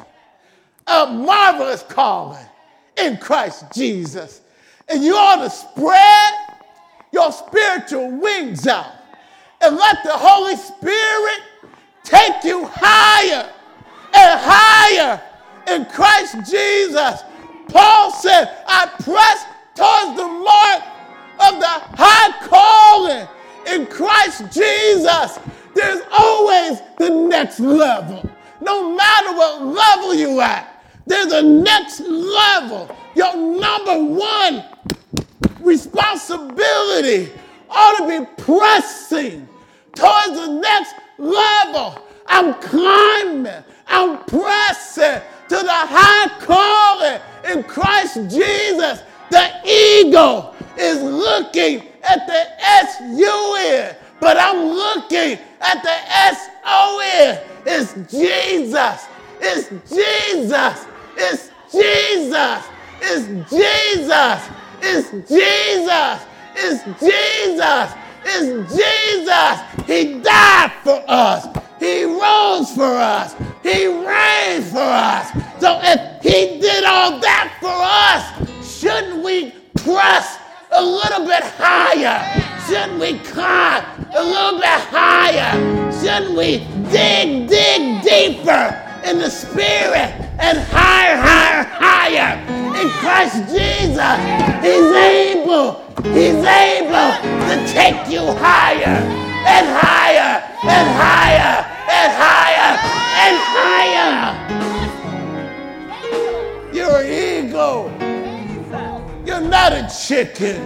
a 0.88 1.08
marvelous 1.08 1.84
calling 1.84 2.46
in 2.98 3.18
Christ 3.18 3.66
Jesus. 3.74 4.42
And 4.90 5.04
you 5.04 5.16
ought 5.16 5.44
to 5.44 5.50
spread 5.50 6.34
your 7.12 7.32
spiritual 7.32 8.12
wings 8.12 8.68
out 8.68 8.92
and 9.62 9.76
let 9.76 10.04
the 10.04 10.12
Holy 10.12 10.56
Spirit 10.56 11.42
take 12.04 12.44
you 12.44 12.66
higher 12.72 13.50
and 14.14 14.40
higher 14.42 15.22
in 15.68 15.86
Christ 15.86 16.52
Jesus. 16.52 17.22
Paul 17.70 18.12
said, 18.12 18.58
I 18.68 18.88
press 19.02 19.46
towards 19.76 20.18
the 20.18 20.28
mark 20.28 20.84
of 21.40 21.60
the 21.60 21.96
high 21.98 22.48
calling 22.48 23.28
in 23.68 23.88
Christ 23.88 24.52
Jesus. 24.52 25.40
There's 25.74 26.02
always 26.12 26.80
the 26.98 27.10
next 27.10 27.60
level. 27.60 28.30
No 28.62 28.96
matter 28.96 29.34
what 29.34 29.64
level 29.64 30.14
you're 30.14 30.42
at, 30.42 30.73
there's 31.06 31.32
a 31.34 31.44
next 31.44 32.00
level. 32.02 32.96
Your 33.16 33.36
number 33.36 34.04
one 34.04 34.64
responsibility 35.60 37.32
ought 37.70 37.98
to 38.00 38.08
be 38.20 38.26
pressing 38.44 39.48
towards 39.96 40.34
the 40.34 40.60
next 40.62 40.96
level. 41.18 42.00
I'm 42.28 42.54
climbing, 42.56 43.64
I'm 43.88 44.24
pressing 44.26 45.22
to 45.50 45.56
the 45.56 45.68
high 45.70 46.30
calling 46.40 47.20
in 47.52 47.64
Christ 47.64 48.16
Jesus. 48.30 49.02
The 49.30 49.52
eagle 49.66 50.56
is 50.78 51.02
looking 51.02 51.88
at 52.04 52.26
the 52.28 52.64
S 52.64 53.02
U 53.16 53.56
N, 53.60 53.96
but 54.20 54.38
I'm 54.38 54.66
looking 54.66 55.38
at 55.60 55.84
the 55.84 55.92
S 55.92 56.50
O 56.66 57.02
N. 57.16 57.40
It's 57.66 57.94
Jesus. 58.12 59.06
It's 59.42 59.70
Jesus. 59.90 60.86
It's 61.18 61.50
Jesus. 61.72 62.64
It's 63.02 63.50
Jesus. 63.50 64.50
It's 64.82 65.12
Jesus. 65.30 66.26
It's 66.56 66.84
Jesus. 67.00 67.94
It's 68.26 68.76
Jesus. 68.76 69.88
He 69.88 70.20
died 70.22 70.72
for 70.84 71.04
us. 71.08 71.48
He 71.80 72.06
rose 72.06 72.72
for 72.74 72.96
us. 72.96 73.36
He 73.62 73.88
reigned 73.88 74.66
for 74.66 74.80
us. 74.80 75.32
So 75.60 75.80
if 75.84 76.22
he 76.22 76.60
did 76.60 76.84
all 76.86 77.20
that 77.20 77.58
for 77.60 77.74
us, 77.74 78.80
shouldn't 78.80 79.24
we 79.24 79.52
press 79.76 80.38
a 80.72 80.84
little 80.84 81.26
bit 81.26 81.44
higher? 81.58 82.20
Shouldn't 82.68 83.00
we 83.00 83.20
climb 83.20 83.84
a 84.16 84.24
little 84.24 84.60
bit 84.60 84.80
higher? 84.90 85.52
Shouldn't 85.92 86.38
we 86.38 86.60
dig, 86.92 87.50
dig 87.50 88.04
deeper 88.04 88.80
in 89.06 89.20
the 89.20 89.30
spirit 89.30 90.23
and 90.40 90.58
higher, 90.60 91.18
higher, 91.18 91.64
higher? 91.64 92.38
In 92.80 92.90
Christ 93.02 93.38
Jesus, 93.50 94.18
He's 94.64 94.92
able, 94.94 95.82
He's 96.14 96.44
able 96.44 97.12
to 97.48 97.56
take 97.72 98.08
you 98.10 98.24
higher 98.40 98.98
and 99.46 99.68
higher 99.68 100.42
and 100.64 100.88
higher 100.98 101.66
and 101.92 102.12
higher 102.14 102.72
and 103.24 103.38
higher. 103.56 104.54
You're 106.74 107.02
an 107.02 107.48
eagle. 107.48 107.92
You're 109.26 109.42
not 109.42 109.74
a 109.74 109.88
chicken. 110.08 110.62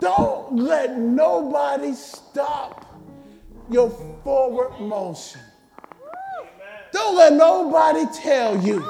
Don't 0.00 0.56
let 0.56 0.98
nobody 0.98 1.92
stop 1.94 2.86
your 3.70 3.90
forward 4.24 4.80
motion. 4.80 5.40
Don't 6.92 7.16
let 7.16 7.32
nobody 7.32 8.04
tell 8.22 8.60
you 8.62 8.84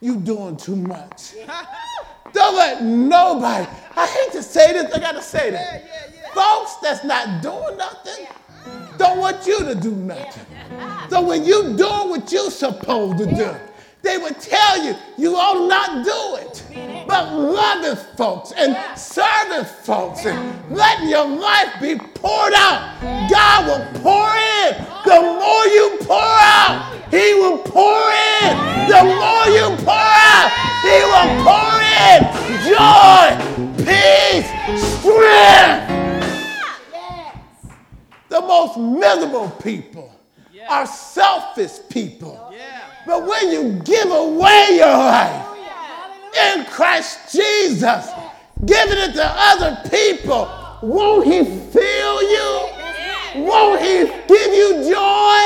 you 0.00 0.16
doing 0.16 0.56
too 0.56 0.76
much. 0.76 1.34
Don't 2.32 2.56
let 2.56 2.82
nobody. 2.82 3.66
I 3.96 4.06
hate 4.06 4.32
to 4.32 4.42
say 4.42 4.72
this, 4.72 4.92
I 4.92 4.98
gotta 4.98 5.22
say 5.22 5.50
that. 5.50 5.84
Folks 6.34 6.76
that's 6.82 7.04
not 7.04 7.42
doing 7.42 7.78
nothing 7.78 8.26
don't 8.98 9.18
want 9.18 9.46
you 9.46 9.58
to 9.64 9.74
do 9.74 9.92
nothing. 9.92 10.44
So 11.08 11.22
when 11.22 11.44
you 11.44 11.76
doing 11.76 12.08
what 12.10 12.32
you're 12.32 12.50
supposed 12.50 13.18
to 13.18 13.26
do, 13.26 13.54
they 14.06 14.18
would 14.18 14.38
tell 14.40 14.82
you 14.84 14.94
you 15.18 15.34
ought 15.36 15.68
not 15.68 16.04
do 16.04 16.46
it. 16.46 16.62
But 17.08 17.32
loving 17.32 17.96
folks 18.16 18.52
and 18.52 18.76
serving 18.98 19.64
folks 19.82 20.24
and 20.26 20.38
letting 20.70 21.08
your 21.08 21.26
life 21.26 21.80
be 21.80 21.96
poured 21.96 22.54
out, 22.54 23.00
God 23.30 23.66
will 23.66 24.00
pour 24.00 24.30
in. 24.62 24.74
The 25.04 25.20
more 25.20 25.66
you 25.66 25.98
pour 26.02 26.18
out, 26.18 26.94
He 27.10 27.34
will 27.34 27.58
pour 27.58 28.10
in. 28.42 28.54
The 28.88 29.02
more 29.02 29.46
you 29.58 29.76
pour 29.84 30.10
out, 30.30 30.50
He 30.86 30.98
will 31.10 31.30
pour 31.42 31.76
in 32.06 32.46
joy, 32.66 33.26
peace, 33.84 34.48
strength. 35.00 35.86
The 38.28 38.40
most 38.40 38.76
miserable 38.78 39.50
people 39.62 40.12
are 40.68 40.86
selfish 40.86 41.78
people. 41.88 42.52
But 43.06 43.24
when 43.24 43.50
you 43.52 43.80
give 43.84 44.10
away 44.10 44.66
your 44.72 44.88
life 44.88 45.46
in 46.44 46.64
Christ 46.64 47.32
Jesus, 47.32 48.10
giving 48.64 48.98
it 48.98 49.12
to 49.14 49.24
other 49.24 49.80
people, 49.88 50.50
won't 50.82 51.24
He 51.24 51.44
fill 51.44 52.22
you? 52.22 52.68
Won't 53.44 53.80
He 53.80 54.06
give 54.26 54.54
you 54.54 54.90
joy? 54.90 55.38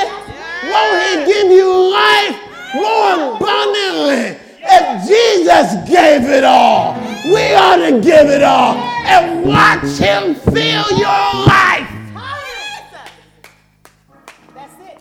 Won't 0.70 1.02
He 1.04 1.32
give 1.32 1.52
you 1.52 1.90
life 1.92 2.38
more 2.74 3.36
abundantly? 3.36 4.38
If 4.62 5.06
Jesus 5.06 5.74
gave 5.86 6.30
it 6.30 6.44
all, 6.44 6.94
we 7.26 7.54
ought 7.54 7.76
to 7.76 8.00
give 8.00 8.28
it 8.30 8.42
all 8.42 8.76
and 9.04 9.44
watch 9.46 9.98
Him 9.98 10.34
fill 10.34 10.98
your 10.98 11.46
life. 11.46 11.88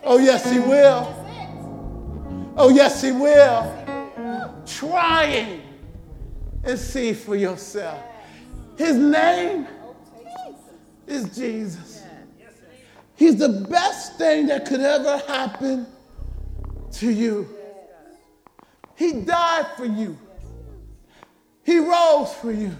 Oh, 0.03 0.17
yes, 0.17 0.51
He 0.51 0.59
will. 0.59 1.18
Oh, 2.61 2.67
yes, 2.67 3.01
He 3.01 3.13
will. 3.13 3.73
Trying 4.65 5.61
and 6.65 6.77
see 6.77 7.13
for 7.13 7.37
yourself. 7.37 8.03
His 8.77 8.97
name 8.97 9.65
is 11.07 11.35
Jesus. 11.37 12.03
He's 13.15 13.37
the 13.37 13.65
best 13.69 14.17
thing 14.17 14.47
that 14.47 14.65
could 14.65 14.81
ever 14.81 15.19
happen 15.19 15.87
to 16.91 17.09
you. 17.09 17.47
He 18.97 19.21
died 19.21 19.67
for 19.77 19.85
you, 19.85 20.17
He 21.63 21.79
rose 21.79 22.33
for 22.33 22.51
you. 22.51 22.75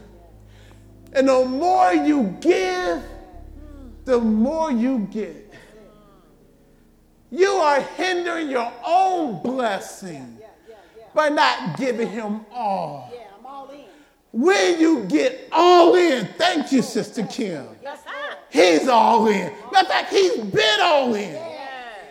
And 1.14 1.30
the 1.30 1.46
more 1.46 1.94
you 1.94 2.38
give, 2.42 3.02
the 4.04 4.20
more 4.20 4.72
you 4.74 5.08
get. 5.10 5.49
You 7.32 7.50
are 7.50 7.82
hindering 7.82 8.50
your 8.50 8.72
own 8.86 9.42
blessing 9.44 10.40
by 11.14 11.30
not 11.30 11.78
giving 11.78 12.10
him 12.10 12.46
all. 12.52 13.14
When 14.32 14.80
you 14.80 15.06
get 15.06 15.50
all 15.52 15.96
in, 15.96 16.26
thank 16.38 16.72
you, 16.72 16.82
Sister 16.82 17.24
Kim. 17.24 17.68
He's 18.50 18.88
all 18.88 19.28
in. 19.28 19.52
Matter 19.72 19.80
of 19.80 19.88
fact, 19.88 20.12
he's 20.12 20.38
been 20.38 20.80
all 20.82 21.14
in. 21.14 21.40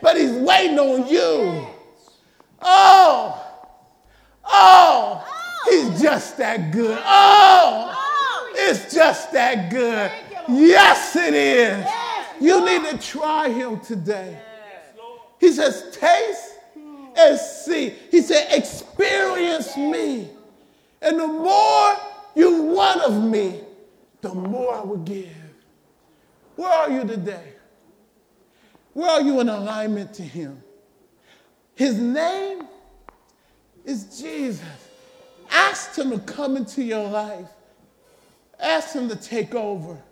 But 0.00 0.16
he's 0.16 0.32
waiting 0.32 0.78
on 0.78 1.08
you. 1.08 1.66
Oh. 2.60 3.44
oh, 4.44 5.24
oh, 5.24 5.24
he's 5.70 6.00
just 6.00 6.36
that 6.38 6.72
good. 6.72 6.98
Oh, 7.04 8.50
it's 8.54 8.92
just 8.92 9.32
that 9.32 9.70
good. 9.70 10.10
Yes, 10.48 11.14
it 11.16 11.34
is. 11.34 11.86
You 12.40 12.64
need 12.64 12.88
to 12.90 12.98
try 12.98 13.48
him 13.48 13.80
today. 13.80 14.38
He 15.38 15.52
says, 15.52 15.84
taste 15.92 16.54
and 17.16 17.38
see. 17.38 17.94
He 18.10 18.20
said, 18.20 18.48
experience 18.52 19.76
me. 19.76 20.30
And 21.00 21.18
the 21.18 21.26
more 21.26 21.94
you 22.34 22.62
want 22.62 23.00
of 23.02 23.22
me, 23.22 23.60
the 24.20 24.34
more 24.34 24.74
I 24.74 24.80
will 24.80 24.98
give. 24.98 25.28
Where 26.56 26.70
are 26.70 26.90
you 26.90 27.04
today? 27.04 27.52
Where 28.92 29.10
are 29.10 29.22
you 29.22 29.38
in 29.40 29.48
alignment 29.48 30.12
to 30.14 30.22
Him? 30.22 30.60
His 31.76 31.96
name 31.98 32.66
is 33.84 34.20
Jesus. 34.20 34.64
Ask 35.50 35.96
Him 35.96 36.10
to 36.10 36.18
come 36.18 36.56
into 36.56 36.82
your 36.82 37.08
life, 37.08 37.48
ask 38.58 38.94
Him 38.94 39.08
to 39.08 39.14
take 39.14 39.54
over. 39.54 40.02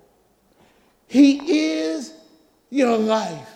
He 1.08 1.58
is 1.58 2.14
your 2.70 2.96
life. 2.96 3.55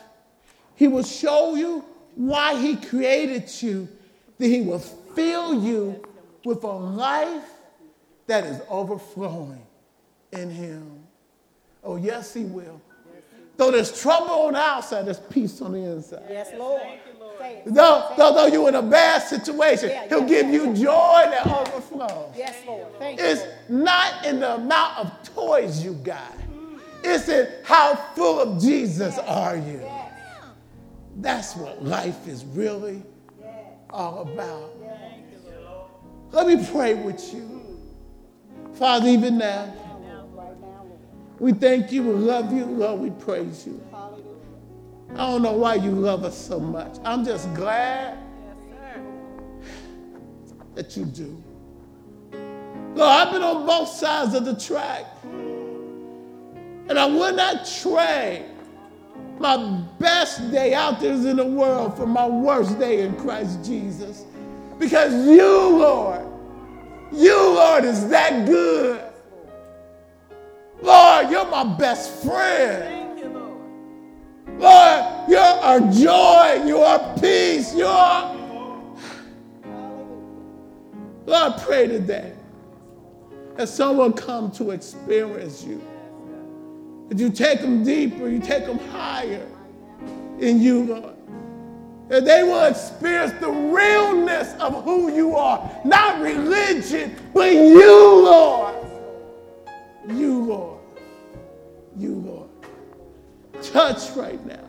He 0.81 0.89
will 0.89 1.03
show 1.03 1.57
you 1.57 1.85
why 2.15 2.59
He 2.59 2.75
created 2.75 3.51
you, 3.63 3.87
that 4.39 4.47
He 4.47 4.63
will 4.63 4.79
fill 4.79 5.63
you 5.63 6.03
with 6.43 6.65
a 6.65 6.73
life 6.73 7.45
that 8.27 8.45
is 8.45 8.63
overflowing 8.71 9.61
in 10.33 10.49
Him. 10.49 11.01
Oh, 11.85 11.97
yes, 11.97 12.33
He 12.33 12.45
will. 12.45 12.81
Though 13.59 13.71
there's 13.71 14.01
trouble 14.01 14.31
on 14.31 14.55
the 14.55 14.59
outside, 14.59 15.05
there's 15.05 15.21
peace 15.21 15.61
on 15.61 15.73
the 15.73 15.81
inside. 15.81 16.23
Yes, 16.31 16.49
Lord. 16.57 16.81
Though, 17.67 18.15
though, 18.17 18.33
though 18.33 18.47
you're 18.47 18.71
in 18.71 18.75
a 18.77 18.83
bad 18.83 19.19
situation, 19.19 19.91
He'll 20.09 20.25
give 20.25 20.49
you 20.49 20.73
joy 20.75 21.25
that 21.27 21.47
overflows. 21.47 22.35
Yes, 22.35 22.57
Lord. 22.67 22.87
Thank 22.99 23.21
you. 23.21 23.27
It's 23.27 23.43
not 23.69 24.25
in 24.25 24.41
the 24.41 24.55
amount 24.55 24.99
of 24.99 25.35
toys 25.35 25.85
you 25.85 25.93
got. 25.93 26.33
It's 27.05 27.29
in 27.29 27.51
how 27.65 27.97
full 28.15 28.41
of 28.41 28.63
Jesus 28.63 29.19
are 29.19 29.59
you. 29.59 29.87
That's 31.17 31.57
what 31.57 31.85
life 31.85 32.27
is 32.27 32.45
really 32.45 33.03
all 33.91 34.23
about. 34.23 34.73
Let 36.33 36.47
me 36.47 36.65
pray 36.71 36.95
with 36.95 37.35
you. 37.35 37.79
Father, 38.75 39.09
even 39.09 39.39
now, 39.39 39.75
we 41.39 41.53
thank 41.53 41.91
you, 41.91 42.03
we 42.03 42.13
love 42.15 42.53
you, 42.53 42.65
Lord, 42.65 43.01
we 43.01 43.11
praise 43.11 43.67
you. 43.67 43.83
I 45.13 45.17
don't 45.17 45.43
know 45.43 45.55
why 45.55 45.75
you 45.75 45.91
love 45.91 46.25
us 46.25 46.39
so 46.39 46.61
much. 46.61 46.97
I'm 47.05 47.25
just 47.25 47.53
glad 47.55 48.19
that 50.75 50.97
you 50.97 51.05
do. 51.05 51.43
Lord, 52.95 53.01
I've 53.01 53.33
been 53.33 53.43
on 53.43 53.67
both 53.67 53.89
sides 53.89 54.35
of 54.35 54.45
the 54.45 54.55
track. 54.55 55.07
And 56.89 56.99
I 56.99 57.07
would 57.07 57.37
not 57.37 57.67
trade 57.67 58.47
my 59.41 59.57
best 59.99 60.51
day 60.51 60.75
out 60.75 61.01
there 61.01 61.15
is 61.15 61.25
in 61.25 61.39
the 61.39 61.45
world 61.45 61.97
for 61.97 62.07
my 62.07 62.27
worst 62.27 62.79
day 62.79 63.01
in 63.01 63.17
Christ 63.17 63.65
Jesus. 63.65 64.27
Because 64.79 65.27
you, 65.27 65.79
Lord, 65.79 66.27
you, 67.11 67.35
Lord, 67.35 67.85
is 67.87 68.07
that 68.11 68.47
good. 68.47 69.03
Lord, 70.83 71.31
you're 71.31 71.47
my 71.47 71.65
best 71.65 72.23
friend. 72.23 73.19
Lord, 74.59 75.31
you're 75.31 75.41
our 75.41 75.81
joy, 75.91 76.63
you're 76.67 76.85
our 76.85 77.19
peace, 77.19 77.75
you're 77.75 77.89
our... 77.89 78.37
Lord, 81.25 81.53
pray 81.63 81.87
today 81.87 82.35
that 83.57 83.71
someone 83.71 84.13
come 84.13 84.51
to 84.53 84.73
experience 84.73 85.65
you. 85.65 85.83
That 87.11 87.19
you 87.19 87.29
take 87.29 87.61
them 87.61 87.83
deeper, 87.83 88.29
you 88.29 88.39
take 88.39 88.67
them 88.67 88.79
higher 88.79 89.47
in 90.39 90.61
you, 90.63 90.85
Lord. 90.85 91.17
That 92.09 92.25
they 92.25 92.45
will 92.45 92.65
experience 92.65 93.33
the 93.41 93.51
realness 93.51 94.55
of 94.61 94.85
who 94.85 95.13
you 95.13 95.35
are. 95.37 95.71
Not 95.85 96.21
religion, 96.21 97.17
but 97.35 97.53
you, 97.53 98.25
Lord. 98.25 98.75
You, 100.09 100.45
Lord. 100.45 100.81
You, 101.97 102.15
Lord. 102.15 102.49
Touch 103.61 104.11
right 104.17 104.45
now. 104.47 104.65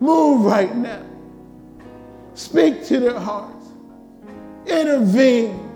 Move 0.00 0.46
right 0.46 0.74
now. 0.74 1.02
Speak 2.32 2.86
to 2.86 2.98
their 2.98 3.20
hearts. 3.20 3.66
Intervene. 4.66 5.70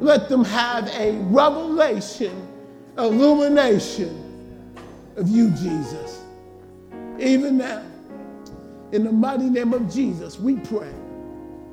Let 0.00 0.28
them 0.28 0.44
have 0.44 0.88
a 0.88 1.12
revelation, 1.12 2.47
illumination 2.98 4.24
of 5.16 5.28
you, 5.28 5.50
Jesus. 5.50 6.24
Even 7.18 7.58
now, 7.58 7.84
in 8.92 9.04
the 9.04 9.12
mighty 9.12 9.48
name 9.50 9.72
of 9.72 9.92
Jesus, 9.92 10.38
we 10.38 10.56
pray. 10.56 10.92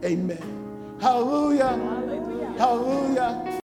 Amen. 0.04 0.98
Hallelujah. 1.02 1.68
Hallelujah. 1.68 2.54
Hallelujah. 2.58 3.60